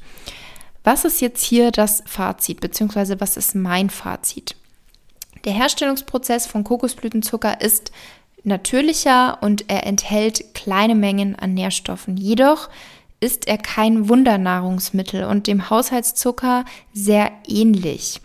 Was 0.83 1.03
ist 1.03 1.19
jetzt 1.19 1.43
hier 1.43 1.71
das 1.71 2.03
Fazit, 2.05 2.61
beziehungsweise 2.61 3.19
was 3.19 3.37
ist 3.37 3.55
mein 3.55 3.89
Fazit? 3.89 4.55
Der 5.45 5.53
Herstellungsprozess 5.53 6.47
von 6.47 6.63
Kokosblütenzucker 6.63 7.61
ist 7.61 7.91
natürlicher 8.45 9.39
und 9.41 9.65
er 9.69 9.85
enthält 9.85 10.53
kleine 10.53 10.95
Mengen 10.95 11.35
an 11.35 11.53
Nährstoffen. 11.53 12.17
Jedoch 12.17 12.69
ist 13.19 13.47
er 13.47 13.57
kein 13.57 14.09
Wundernahrungsmittel 14.09 15.23
und 15.23 15.47
dem 15.47 15.69
Haushaltszucker 15.69 16.65
sehr 16.93 17.31
ähnlich. 17.47 18.21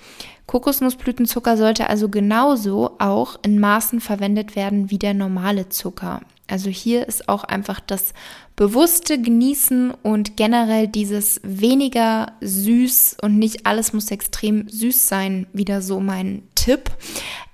Kokosnussblütenzucker 0.47 1.57
sollte 1.57 1.89
also 1.89 2.09
genauso 2.09 2.97
auch 2.99 3.39
in 3.43 3.61
Maßen 3.61 4.01
verwendet 4.01 4.57
werden 4.57 4.91
wie 4.91 4.99
der 4.99 5.15
normale 5.15 5.69
Zucker. 5.69 6.23
Also 6.49 6.69
hier 6.69 7.07
ist 7.07 7.29
auch 7.29 7.45
einfach 7.45 7.79
das 7.79 8.13
bewusste 8.57 9.23
Genießen 9.23 9.93
und 10.03 10.37
generell 10.37 10.89
dieses 10.89 11.41
weniger 11.45 12.33
süß 12.41 13.19
und 13.23 13.39
nicht 13.39 13.65
alles 13.65 13.93
muss 13.93 14.11
extrem 14.11 14.69
süß 14.69 15.07
sein, 15.07 15.47
wieder 15.53 15.81
so 15.81 16.01
mein 16.01 16.43
Tipp. 16.57 16.91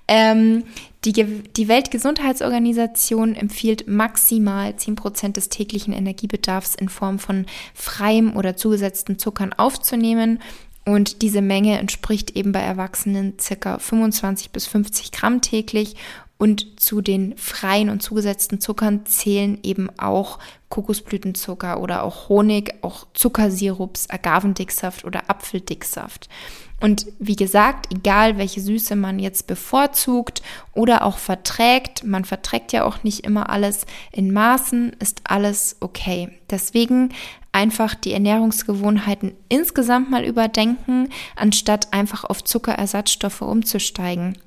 Ähm, 0.07 0.63
die, 1.11 1.43
die 1.43 1.67
Weltgesundheitsorganisation 1.67 3.35
empfiehlt 3.35 3.87
maximal 3.87 4.71
10% 4.71 5.33
des 5.33 5.49
täglichen 5.49 5.93
Energiebedarfs 5.93 6.75
in 6.75 6.89
Form 6.89 7.19
von 7.19 7.45
freiem 7.73 8.35
oder 8.35 8.55
zugesetzten 8.55 9.19
Zuckern 9.19 9.53
aufzunehmen. 9.53 10.39
Und 10.85 11.21
diese 11.21 11.41
Menge 11.41 11.77
entspricht 11.79 12.35
eben 12.35 12.51
bei 12.51 12.61
Erwachsenen 12.61 13.37
circa 13.39 13.77
25 13.77 14.51
bis 14.51 14.67
50 14.67 15.11
Gramm 15.11 15.41
täglich. 15.41 15.95
Und 16.37 16.79
zu 16.79 17.01
den 17.01 17.35
freien 17.35 17.89
und 17.89 18.01
zugesetzten 18.01 18.61
Zuckern 18.61 19.05
zählen 19.05 19.57
eben 19.63 19.89
auch 19.97 20.37
Kokosblütenzucker 20.69 21.81
oder 21.81 22.03
auch 22.03 22.29
Honig, 22.29 22.75
auch 22.83 23.07
Zuckersirups, 23.13 24.09
Agavendicksaft 24.09 25.03
oder 25.03 25.29
Apfeldicksaft. 25.29 26.29
Und 26.79 27.07
wie 27.17 27.35
gesagt, 27.35 27.91
egal 27.91 28.37
welche 28.37 28.61
Süße 28.61 28.95
man 28.95 29.17
jetzt 29.17 29.47
bevorzugt 29.47 30.43
oder 30.73 31.05
auch 31.05 31.17
verträgt, 31.17 32.03
man 32.03 32.23
verträgt 32.23 32.71
ja 32.71 32.83
auch 32.83 33.03
nicht 33.03 33.25
immer 33.25 33.49
alles 33.49 33.85
in 34.11 34.31
Maßen, 34.31 34.95
ist 34.99 35.21
alles 35.23 35.77
okay. 35.79 36.29
Deswegen 36.51 37.09
einfach 37.51 37.95
die 37.95 38.13
Ernährungsgewohnheiten 38.13 39.33
insgesamt 39.49 40.11
mal 40.11 40.23
überdenken, 40.23 41.09
anstatt 41.35 41.93
einfach 41.93 42.23
auf 42.23 42.43
Zuckerersatzstoffe 42.43 43.41
umzusteigen. 43.41 44.37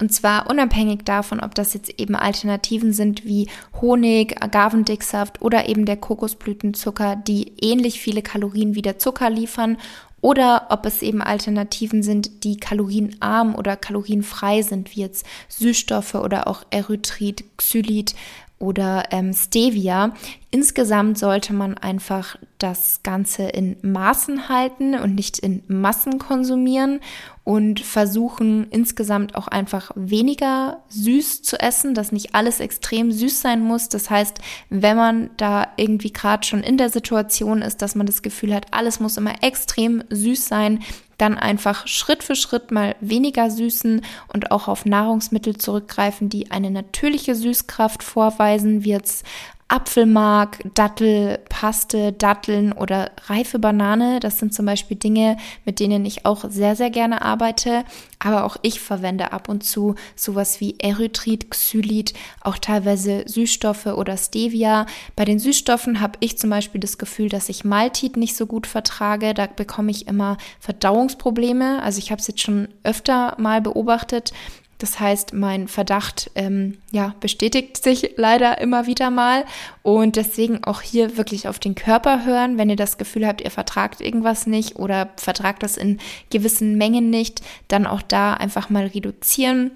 Und 0.00 0.12
zwar 0.12 0.50
unabhängig 0.50 1.04
davon, 1.04 1.40
ob 1.40 1.54
das 1.54 1.74
jetzt 1.74 2.00
eben 2.00 2.16
Alternativen 2.16 2.92
sind 2.92 3.24
wie 3.24 3.48
Honig, 3.80 4.42
Agavendicksaft 4.42 5.40
oder 5.40 5.68
eben 5.68 5.84
der 5.84 5.96
Kokosblütenzucker, 5.96 7.14
die 7.14 7.52
ähnlich 7.60 8.00
viele 8.00 8.22
Kalorien 8.22 8.74
wie 8.74 8.82
der 8.82 8.98
Zucker 8.98 9.30
liefern 9.30 9.76
oder 10.24 10.68
ob 10.70 10.86
es 10.86 11.02
eben 11.02 11.20
Alternativen 11.20 12.02
sind, 12.02 12.44
die 12.44 12.56
kalorienarm 12.56 13.54
oder 13.54 13.76
kalorienfrei 13.76 14.62
sind, 14.62 14.96
wie 14.96 15.02
jetzt 15.02 15.26
Süßstoffe 15.50 16.14
oder 16.14 16.48
auch 16.48 16.64
Erythrit, 16.70 17.44
Xylit 17.58 18.14
oder 18.58 19.04
ähm, 19.10 19.32
Stevia. 19.32 20.14
Insgesamt 20.50 21.18
sollte 21.18 21.52
man 21.52 21.76
einfach 21.76 22.36
das 22.58 23.02
Ganze 23.02 23.42
in 23.42 23.76
Maßen 23.82 24.48
halten 24.48 24.94
und 24.94 25.14
nicht 25.14 25.38
in 25.40 25.64
Massen 25.66 26.18
konsumieren 26.18 27.00
und 27.42 27.80
versuchen 27.80 28.68
insgesamt 28.70 29.34
auch 29.34 29.48
einfach 29.48 29.90
weniger 29.96 30.82
süß 30.88 31.42
zu 31.42 31.58
essen, 31.60 31.94
dass 31.94 32.12
nicht 32.12 32.34
alles 32.34 32.60
extrem 32.60 33.12
süß 33.12 33.42
sein 33.42 33.62
muss. 33.62 33.88
Das 33.88 34.08
heißt, 34.08 34.38
wenn 34.70 34.96
man 34.96 35.30
da 35.36 35.68
irgendwie 35.76 36.12
gerade 36.12 36.46
schon 36.46 36.62
in 36.62 36.78
der 36.78 36.88
Situation 36.88 37.60
ist, 37.60 37.82
dass 37.82 37.96
man 37.96 38.06
das 38.06 38.22
Gefühl 38.22 38.54
hat, 38.54 38.68
alles 38.70 39.00
muss 39.00 39.16
immer 39.16 39.42
extrem 39.42 40.04
süß 40.08 40.46
sein, 40.46 40.80
dann 41.18 41.38
einfach 41.38 41.86
Schritt 41.86 42.22
für 42.22 42.36
Schritt 42.36 42.70
mal 42.70 42.96
weniger 43.00 43.50
süßen 43.50 44.02
und 44.32 44.50
auch 44.50 44.68
auf 44.68 44.84
Nahrungsmittel 44.84 45.56
zurückgreifen, 45.56 46.28
die 46.28 46.50
eine 46.50 46.70
natürliche 46.70 47.34
Süßkraft 47.34 48.02
vorweisen, 48.02 48.84
wie 48.84 48.90
jetzt 48.90 49.24
Apfelmark, 49.68 50.58
Dattel, 50.74 51.38
Paste, 51.48 52.12
Datteln 52.12 52.72
oder 52.72 53.10
reife 53.26 53.58
Banane. 53.58 54.20
Das 54.20 54.38
sind 54.38 54.52
zum 54.52 54.66
Beispiel 54.66 54.96
Dinge, 54.96 55.36
mit 55.64 55.80
denen 55.80 56.04
ich 56.04 56.26
auch 56.26 56.44
sehr, 56.48 56.76
sehr 56.76 56.90
gerne 56.90 57.22
arbeite. 57.22 57.84
Aber 58.18 58.44
auch 58.44 58.56
ich 58.62 58.80
verwende 58.80 59.32
ab 59.32 59.48
und 59.48 59.64
zu 59.64 59.94
sowas 60.16 60.60
wie 60.60 60.76
Erythrit, 60.78 61.50
Xylit, 61.50 62.12
auch 62.42 62.58
teilweise 62.58 63.24
Süßstoffe 63.26 63.86
oder 63.86 64.16
Stevia. 64.16 64.86
Bei 65.16 65.24
den 65.24 65.38
Süßstoffen 65.38 66.00
habe 66.00 66.18
ich 66.20 66.38
zum 66.38 66.50
Beispiel 66.50 66.80
das 66.80 66.98
Gefühl, 66.98 67.28
dass 67.28 67.48
ich 67.48 67.64
Maltit 67.64 68.16
nicht 68.16 68.36
so 68.36 68.46
gut 68.46 68.66
vertrage. 68.66 69.32
Da 69.32 69.46
bekomme 69.46 69.90
ich 69.90 70.06
immer 70.06 70.36
Verdauungsprobleme. 70.60 71.82
Also 71.82 71.98
ich 71.98 72.10
habe 72.10 72.20
es 72.20 72.28
jetzt 72.28 72.42
schon 72.42 72.68
öfter 72.82 73.34
mal 73.38 73.60
beobachtet, 73.62 74.32
das 74.78 74.98
heißt, 75.00 75.32
mein 75.32 75.68
Verdacht 75.68 76.30
ähm, 76.34 76.78
ja, 76.90 77.14
bestätigt 77.20 77.82
sich 77.82 78.12
leider 78.16 78.60
immer 78.60 78.86
wieder 78.86 79.10
mal. 79.10 79.44
Und 79.82 80.16
deswegen 80.16 80.64
auch 80.64 80.80
hier 80.80 81.16
wirklich 81.16 81.48
auf 81.48 81.58
den 81.58 81.74
Körper 81.74 82.24
hören, 82.24 82.58
wenn 82.58 82.70
ihr 82.70 82.76
das 82.76 82.98
Gefühl 82.98 83.26
habt, 83.26 83.40
ihr 83.40 83.50
vertragt 83.50 84.00
irgendwas 84.00 84.46
nicht 84.46 84.76
oder 84.76 85.10
vertragt 85.16 85.62
das 85.62 85.76
in 85.76 85.98
gewissen 86.30 86.76
Mengen 86.76 87.10
nicht, 87.10 87.42
dann 87.68 87.86
auch 87.86 88.02
da 88.02 88.34
einfach 88.34 88.70
mal 88.70 88.86
reduzieren 88.86 89.70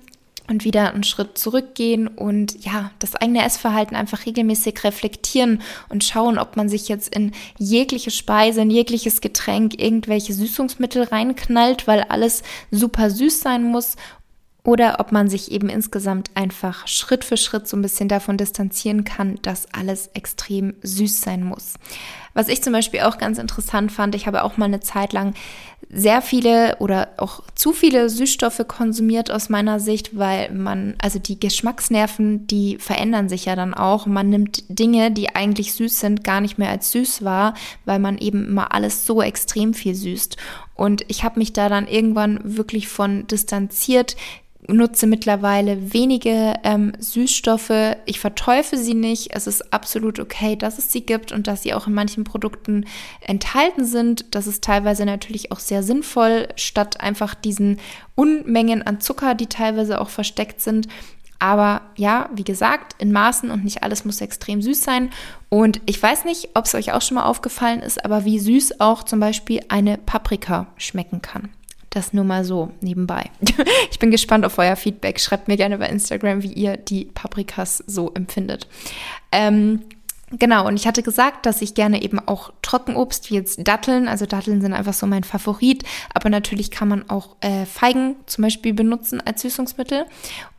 und 0.49 0.65
wieder 0.65 0.93
einen 0.93 1.05
Schritt 1.05 1.37
zurückgehen 1.39 2.09
und 2.09 2.65
ja, 2.65 2.91
das 2.99 3.15
eigene 3.15 3.45
Essverhalten 3.45 3.97
einfach 3.97 4.25
regelmäßig 4.27 4.83
reflektieren 4.83 5.61
und 5.91 6.05
schauen, 6.05 6.39
ob 6.39 6.57
man 6.57 6.69
sich 6.69 6.89
jetzt 6.89 7.15
in 7.15 7.33
jegliche 7.59 8.11
Speise, 8.11 8.63
in 8.63 8.71
jegliches 8.71 9.21
Getränk 9.21 9.81
irgendwelche 9.81 10.33
Süßungsmittel 10.33 11.05
reinknallt, 11.05 11.87
weil 11.87 12.03
alles 12.03 12.43
super 12.71 13.11
süß 13.11 13.41
sein 13.41 13.65
muss 13.65 13.97
oder 14.69 15.01
ob 15.01 15.13
man 15.13 15.31
sich 15.31 15.51
eben 15.51 15.71
insgesamt 15.71 16.31
einfach 16.35 16.87
Schritt 16.87 17.25
für 17.25 17.39
Schritt 17.39 17.67
so 17.67 17.75
ein 17.75 17.81
bisschen 17.81 18.07
davon 18.07 18.37
distanzieren 18.37 19.05
kann, 19.05 19.39
dass 19.41 19.67
alles 19.73 20.11
extrem 20.13 20.75
süß 20.83 21.23
sein 21.23 21.43
muss. 21.43 21.77
Was 22.35 22.49
ich 22.49 22.63
zum 22.63 22.75
Beispiel 22.75 23.01
auch 23.01 23.17
ganz 23.17 23.39
interessant 23.39 23.91
fand, 23.91 24.15
ich 24.15 24.27
habe 24.27 24.45
auch 24.45 24.59
mal 24.59 24.67
eine 24.67 24.81
Zeit 24.81 25.15
lang 25.15 25.33
sehr 25.89 26.21
viele 26.21 26.77
oder 26.81 27.09
auch 27.17 27.43
zu 27.55 27.73
viele 27.73 28.11
Süßstoffe 28.11 28.63
konsumiert 28.69 29.31
aus 29.31 29.49
meiner 29.49 29.81
Sicht, 29.81 30.19
weil 30.19 30.53
man, 30.53 30.97
also 31.01 31.19
die 31.19 31.41
Geschmacksnerven, 31.41 32.47
die 32.47 32.77
verändern 32.77 33.31
sich 33.31 33.47
ja 33.47 33.57
dann 33.57 33.73
auch. 33.73 34.05
Man 34.05 34.29
nimmt 34.29 34.65
Dinge, 34.69 35.11
die 35.11 35.35
eigentlich 35.35 35.73
süß 35.73 35.99
sind, 35.99 36.25
gar 36.25 36.43
nicht 36.43 36.59
mehr 36.59 36.69
als 36.69 36.93
süß 36.93 37.25
wahr, 37.25 37.55
weil 37.87 38.01
man 38.01 38.19
eben 38.19 38.47
immer 38.47 38.75
alles 38.75 39.07
so 39.07 39.23
extrem 39.23 39.73
viel 39.73 39.95
süßt. 39.95 40.37
Und 40.75 41.07
ich 41.09 41.25
habe 41.25 41.39
mich 41.39 41.55
da 41.55 41.71
dann 41.71 41.89
irgendwann 41.89 42.41
wirklich 42.45 42.87
von 42.89 43.27
distanziert, 43.27 44.15
nutze 44.69 45.07
mittlerweile 45.07 45.93
wenige 45.93 46.55
ähm, 46.63 46.93
Süßstoffe. 46.99 47.97
Ich 48.05 48.21
verteufel 48.21 48.79
sie 48.79 48.95
nicht. 48.95 49.29
Es 49.35 49.47
ist 49.47 49.73
absolut 49.73 50.21
okay, 50.21 50.57
dass 50.57 50.79
es 50.79 50.93
sie 50.93 51.01
gibt 51.01 51.33
und 51.33 51.47
dass 51.47 51.63
sie 51.63 51.75
auch 51.75 51.87
in 51.87 51.95
manchen 51.95 52.25
Produkten 52.25 52.85
enthalten 53.21 53.85
sind. 53.85 54.35
Das 54.35 54.47
ist 54.47 54.63
teilweise 54.63 55.05
natürlich 55.05 55.53
auch 55.53 55.59
sehr 55.59 55.83
sinnvoll, 55.83 56.49
statt 56.57 57.01
einfach 57.01 57.35
diesen 57.35 57.79
Unmengen 58.15 58.83
an 58.83 59.01
Zucker, 59.01 59.35
die 59.35 59.47
teilweise 59.47 60.01
auch 60.01 60.11
versteckt 60.11 60.61
sind. 60.61 60.89
Aber 61.39 61.83
ja, 61.97 62.29
wie 62.35 62.45
gesagt, 62.45 62.97
in 62.99 63.13
Maßen 63.13 63.51
und 63.51 63.65
nicht 63.65 63.83
alles 63.85 64.05
muss 64.05 64.21
extrem 64.21 64.61
süß 64.61 64.83
sein. 64.83 65.11
Und 65.49 65.81
ich 65.87 66.03
weiß 66.03 66.25
nicht, 66.25 66.51
ob 66.55 66.65
es 66.65 66.75
euch 66.75 66.93
auch 66.93 67.03
schon 67.03 67.15
mal 67.15 67.25
aufgefallen 67.25 67.81
ist, 67.81 68.05
aber 68.05 68.25
wie 68.25 68.41
süß 68.41 68.81
auch 68.81 69.05
zum 69.05 69.21
Beispiel 69.21 69.61
eine 69.69 69.99
Paprika 69.99 70.67
schmecken 70.77 71.23
kann. 71.23 71.49
Das 71.91 72.13
nur 72.13 72.25
mal 72.25 72.45
so 72.45 72.71
nebenbei. 72.81 73.31
Ich 73.91 73.99
bin 73.99 74.11
gespannt 74.11 74.45
auf 74.45 74.59
euer 74.59 74.77
Feedback. 74.77 75.19
Schreibt 75.19 75.49
mir 75.49 75.57
gerne 75.57 75.79
bei 75.79 75.89
Instagram, 75.89 76.43
wie 76.43 76.53
ihr 76.53 76.77
die 76.77 77.07
Paprikas 77.07 77.83
so 77.87 78.13
empfindet. 78.15 78.69
Ähm, 79.33 79.81
Genau, 80.31 80.67
und 80.67 80.77
ich 80.77 80.87
hatte 80.87 81.03
gesagt, 81.03 81.47
dass 81.47 81.63
ich 81.63 81.73
gerne 81.73 82.03
eben 82.03 82.19
auch 82.19 82.53
Trockenobst 82.61 83.31
wie 83.31 83.37
jetzt 83.37 83.67
Datteln, 83.67 84.09
also 84.09 84.27
Datteln 84.27 84.61
sind 84.61 84.75
einfach 84.75 84.93
so 84.93 85.07
mein 85.07 85.25
Favorit, 85.25 85.85
aber 86.13 86.29
natürlich 86.29 86.71
kann 86.71 86.89
man 86.89 87.09
auch 87.09 87.37
äh, 87.41 87.65
Feigen 87.65 88.17
zum 88.27 88.43
Beispiel 88.43 88.75
benutzen 88.75 89.23
als 89.25 89.41
Süßungsmittel. 89.41 90.05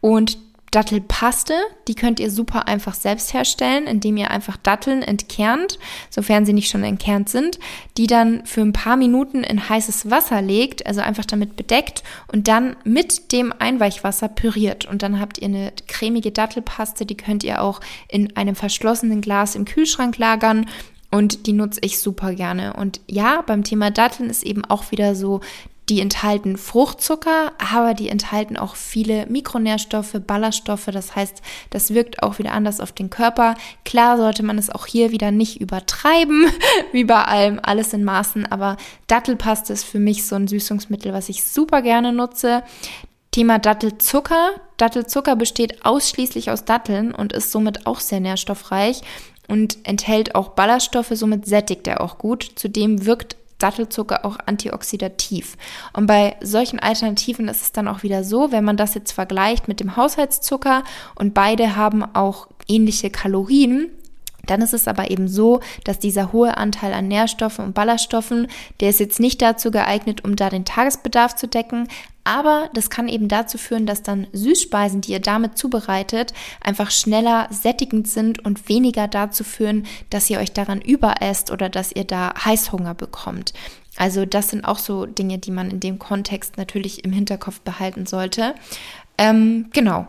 Und 0.02 0.40
Dattelpaste, 0.72 1.56
die 1.88 1.96
könnt 1.96 2.20
ihr 2.20 2.30
super 2.30 2.68
einfach 2.68 2.94
selbst 2.94 3.34
herstellen, 3.34 3.88
indem 3.88 4.18
ihr 4.18 4.32
einfach 4.32 4.58
Datteln 4.58 5.02
entkernt, 5.02 5.80
sofern 6.10 6.46
sie 6.46 6.54
nicht 6.54 6.70
schon 6.70 6.84
entkernt 6.84 7.30
sind, 7.30 7.60
die 7.98 8.08
dann 8.08 8.46
für 8.46 8.62
ein 8.62 8.74
paar 8.74 8.98
Minuten 8.98 9.44
in 9.44 9.70
heißes 9.70 10.10
Wasser 10.10 10.42
legt, 10.42 10.86
also 10.86 11.02
einfach 11.02 11.26
damit 11.26 11.56
bedeckt 11.56 12.04
und 12.32 12.48
dann 12.48 12.76
mit 12.84 13.32
dem 13.32 13.54
Einweichwasser 13.58 14.28
püriert. 14.28 14.86
Und 14.86 15.02
dann 15.02 15.20
habt 15.20 15.40
ihr 15.40 15.48
eine 15.48 15.74
cremige 15.88 16.32
Dattelpaste, 16.32 17.06
die 17.06 17.18
könnt 17.18 17.44
ihr 17.44 17.62
auch 17.62 17.82
in 18.08 18.36
einem 18.36 18.56
verschlossenen 18.56 19.22
Glas 19.22 19.56
im 19.56 19.66
Kühlschrank 19.66 20.18
lagern 20.18 20.68
und 21.12 21.48
die 21.48 21.54
nutze 21.54 21.80
ich 21.84 22.00
super 22.00 22.34
gerne. 22.34 22.74
Und 22.74 23.02
ja, 23.08 23.42
beim 23.46 23.64
Thema 23.64 23.90
Datteln 23.92 24.30
ist 24.30 24.44
eben 24.44 24.64
auch 24.66 24.92
wieder 24.92 25.16
so 25.16 25.42
die 25.90 26.02
enthalten 26.02 26.56
Fruchtzucker, 26.58 27.52
aber 27.58 27.96
die 27.96 28.10
enthalten 28.10 28.58
auch 28.58 28.76
viele 28.76 29.26
Mikronährstoffe, 29.26 30.16
Ballaststoffe. 30.26 30.86
Das 30.86 31.16
heißt, 31.16 31.42
das 31.72 31.94
wirkt 31.94 32.22
auch 32.22 32.38
wieder 32.38 32.54
anders 32.54 32.80
auf 32.80 32.92
den 32.92 33.10
Körper. 33.10 33.56
Klar 33.86 34.18
sollte 34.18 34.44
man 34.44 34.60
es 34.60 34.70
auch 34.70 34.86
hier 34.86 35.12
wieder 35.12 35.32
nicht 35.32 35.60
übertreiben, 35.60 36.48
wie 36.92 37.06
bei 37.06 37.24
allem, 37.24 37.60
alles 37.64 37.94
in 37.94 38.04
Maßen. 38.04 38.46
Aber 38.52 38.78
Dattelpaste 39.08 39.74
ist 39.74 39.84
für 39.84 40.00
mich 40.00 40.28
so 40.28 40.36
ein 40.36 40.48
Süßungsmittel, 40.48 41.12
was 41.12 41.30
ich 41.30 41.44
super 41.44 41.82
gerne 41.82 42.14
nutze. 42.14 42.64
Thema 43.32 43.58
Dattelzucker. 43.58 44.52
Dattelzucker 44.78 45.36
besteht 45.36 45.86
ausschließlich 45.86 46.52
aus 46.52 46.66
Datteln 46.66 47.14
und 47.14 47.34
ist 47.34 47.52
somit 47.52 47.88
auch 47.88 48.00
sehr 48.00 48.20
nährstoffreich 48.20 49.02
und 49.50 49.80
enthält 49.84 50.36
auch 50.36 50.50
Ballaststoffe, 50.50 51.12
somit 51.14 51.48
sättigt 51.48 51.88
er 51.88 52.02
auch 52.02 52.20
gut. 52.20 52.52
Zudem 52.56 53.06
wirkt 53.06 53.36
Dattelzucker 53.60 54.26
auch 54.26 54.38
antioxidativ. 54.46 55.58
Und 55.94 56.08
bei 56.08 56.36
solchen 56.42 56.80
Alternativen 56.80 57.48
ist 57.48 57.62
es 57.62 57.72
dann 57.72 57.88
auch 57.88 58.04
wieder 58.04 58.24
so, 58.24 58.52
wenn 58.52 58.64
man 58.64 58.78
das 58.78 58.96
jetzt 58.96 59.12
vergleicht 59.12 59.68
mit 59.68 59.80
dem 59.80 59.96
Haushaltszucker 59.96 60.84
und 61.16 61.34
beide 61.34 61.76
haben 61.76 62.04
auch 62.16 62.48
ähnliche 62.68 63.10
Kalorien, 63.10 63.92
dann 64.46 64.62
ist 64.62 64.74
es 64.74 64.88
aber 64.88 65.12
eben 65.12 65.28
so, 65.28 65.60
dass 65.84 66.00
dieser 66.00 66.34
hohe 66.34 66.58
Anteil 66.58 66.94
an 66.94 67.08
Nährstoffen 67.08 67.66
und 67.66 67.74
Ballaststoffen, 67.76 68.48
der 68.80 68.90
ist 68.90 69.00
jetzt 69.00 69.20
nicht 69.20 69.42
dazu 69.42 69.70
geeignet, 69.70 70.24
um 70.24 70.36
da 70.36 70.50
den 70.50 70.66
Tagesbedarf 70.66 71.36
zu 71.36 71.48
decken, 71.48 71.88
aber 72.30 72.70
das 72.76 72.92
kann 72.92 73.08
eben 73.08 73.28
dazu 73.28 73.58
führen, 73.58 73.88
dass 73.88 74.04
dann 74.04 74.28
Süßspeisen, 74.34 75.02
die 75.02 75.14
ihr 75.14 75.20
damit 75.20 75.58
zubereitet, 75.58 76.32
einfach 76.62 76.92
schneller 76.92 77.48
sättigend 77.50 78.08
sind 78.08 78.46
und 78.46 78.70
weniger 78.70 79.08
dazu 79.08 79.44
führen, 79.44 79.88
dass 80.12 80.30
ihr 80.30 80.38
euch 80.38 80.52
daran 80.52 80.80
überesst 80.80 81.50
oder 81.50 81.70
dass 81.70 81.92
ihr 81.92 82.04
da 82.04 82.36
Heißhunger 82.46 82.94
bekommt. 82.94 83.54
Also 83.98 84.28
das 84.28 84.50
sind 84.50 84.64
auch 84.64 84.78
so 84.78 85.08
Dinge, 85.08 85.40
die 85.40 85.50
man 85.50 85.72
in 85.72 85.80
dem 85.80 85.98
Kontext 85.98 86.58
natürlich 86.58 87.04
im 87.04 87.12
Hinterkopf 87.12 87.62
behalten 87.62 88.06
sollte. 88.06 88.54
Ähm, 89.18 89.72
genau. 89.74 90.06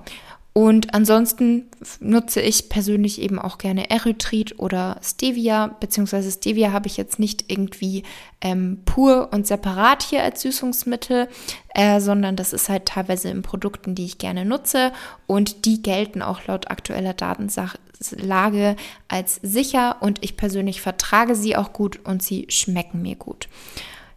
Und 0.52 0.94
ansonsten 0.94 1.66
nutze 2.00 2.40
ich 2.40 2.68
persönlich 2.68 3.20
eben 3.20 3.38
auch 3.38 3.56
gerne 3.56 3.88
Erythrit 3.88 4.58
oder 4.58 4.98
Stevia, 5.00 5.68
beziehungsweise 5.78 6.30
Stevia 6.32 6.72
habe 6.72 6.88
ich 6.88 6.96
jetzt 6.96 7.20
nicht 7.20 7.44
irgendwie 7.52 8.02
ähm, 8.40 8.80
pur 8.84 9.28
und 9.32 9.46
separat 9.46 10.02
hier 10.02 10.24
als 10.24 10.42
Süßungsmittel, 10.42 11.28
äh, 11.74 12.00
sondern 12.00 12.34
das 12.34 12.52
ist 12.52 12.68
halt 12.68 12.86
teilweise 12.86 13.30
in 13.30 13.42
Produkten, 13.42 13.94
die 13.94 14.04
ich 14.04 14.18
gerne 14.18 14.44
nutze 14.44 14.92
und 15.28 15.66
die 15.66 15.82
gelten 15.82 16.20
auch 16.20 16.44
laut 16.46 16.68
aktueller 16.68 17.14
Datenlage 17.14 18.74
als 19.06 19.36
sicher 19.42 19.98
und 20.00 20.18
ich 20.24 20.36
persönlich 20.36 20.80
vertrage 20.80 21.36
sie 21.36 21.54
auch 21.54 21.72
gut 21.72 22.00
und 22.04 22.24
sie 22.24 22.46
schmecken 22.48 23.02
mir 23.02 23.14
gut. 23.14 23.48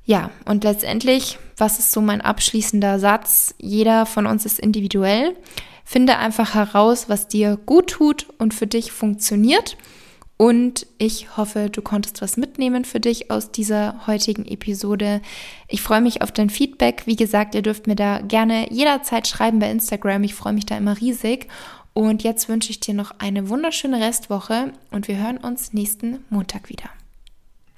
Ja, 0.05 0.31
und 0.45 0.63
letztendlich, 0.63 1.37
was 1.57 1.77
ist 1.77 1.91
so 1.91 2.01
mein 2.01 2.21
abschließender 2.21 2.99
Satz? 2.99 3.53
Jeder 3.59 4.05
von 4.05 4.25
uns 4.25 4.45
ist 4.45 4.59
individuell. 4.59 5.35
Finde 5.83 6.17
einfach 6.17 6.53
heraus, 6.55 7.09
was 7.09 7.27
dir 7.27 7.57
gut 7.57 7.91
tut 7.91 8.27
und 8.37 8.53
für 8.53 8.67
dich 8.67 8.91
funktioniert. 8.91 9.77
Und 10.37 10.87
ich 10.97 11.37
hoffe, 11.37 11.69
du 11.69 11.81
konntest 11.81 12.21
was 12.21 12.37
mitnehmen 12.37 12.85
für 12.85 12.99
dich 12.99 13.29
aus 13.29 13.51
dieser 13.51 14.07
heutigen 14.07 14.45
Episode. 14.45 15.21
Ich 15.67 15.81
freue 15.81 16.01
mich 16.01 16.21
auf 16.21 16.31
dein 16.31 16.49
Feedback. 16.49 17.03
Wie 17.05 17.15
gesagt, 17.15 17.55
ihr 17.55 17.61
dürft 17.61 17.87
mir 17.87 17.95
da 17.95 18.19
gerne 18.19 18.71
jederzeit 18.71 19.27
schreiben 19.27 19.59
bei 19.59 19.69
Instagram. 19.69 20.23
Ich 20.23 20.33
freue 20.35 20.53
mich 20.53 20.65
da 20.65 20.75
immer 20.75 20.99
riesig. 20.99 21.47
Und 21.93 22.23
jetzt 22.23 22.49
wünsche 22.49 22.71
ich 22.71 22.79
dir 22.79 22.95
noch 22.95 23.11
eine 23.19 23.49
wunderschöne 23.49 24.01
Restwoche 24.01 24.73
und 24.89 25.07
wir 25.07 25.17
hören 25.17 25.37
uns 25.37 25.73
nächsten 25.73 26.25
Montag 26.29 26.69
wieder. 26.69 26.89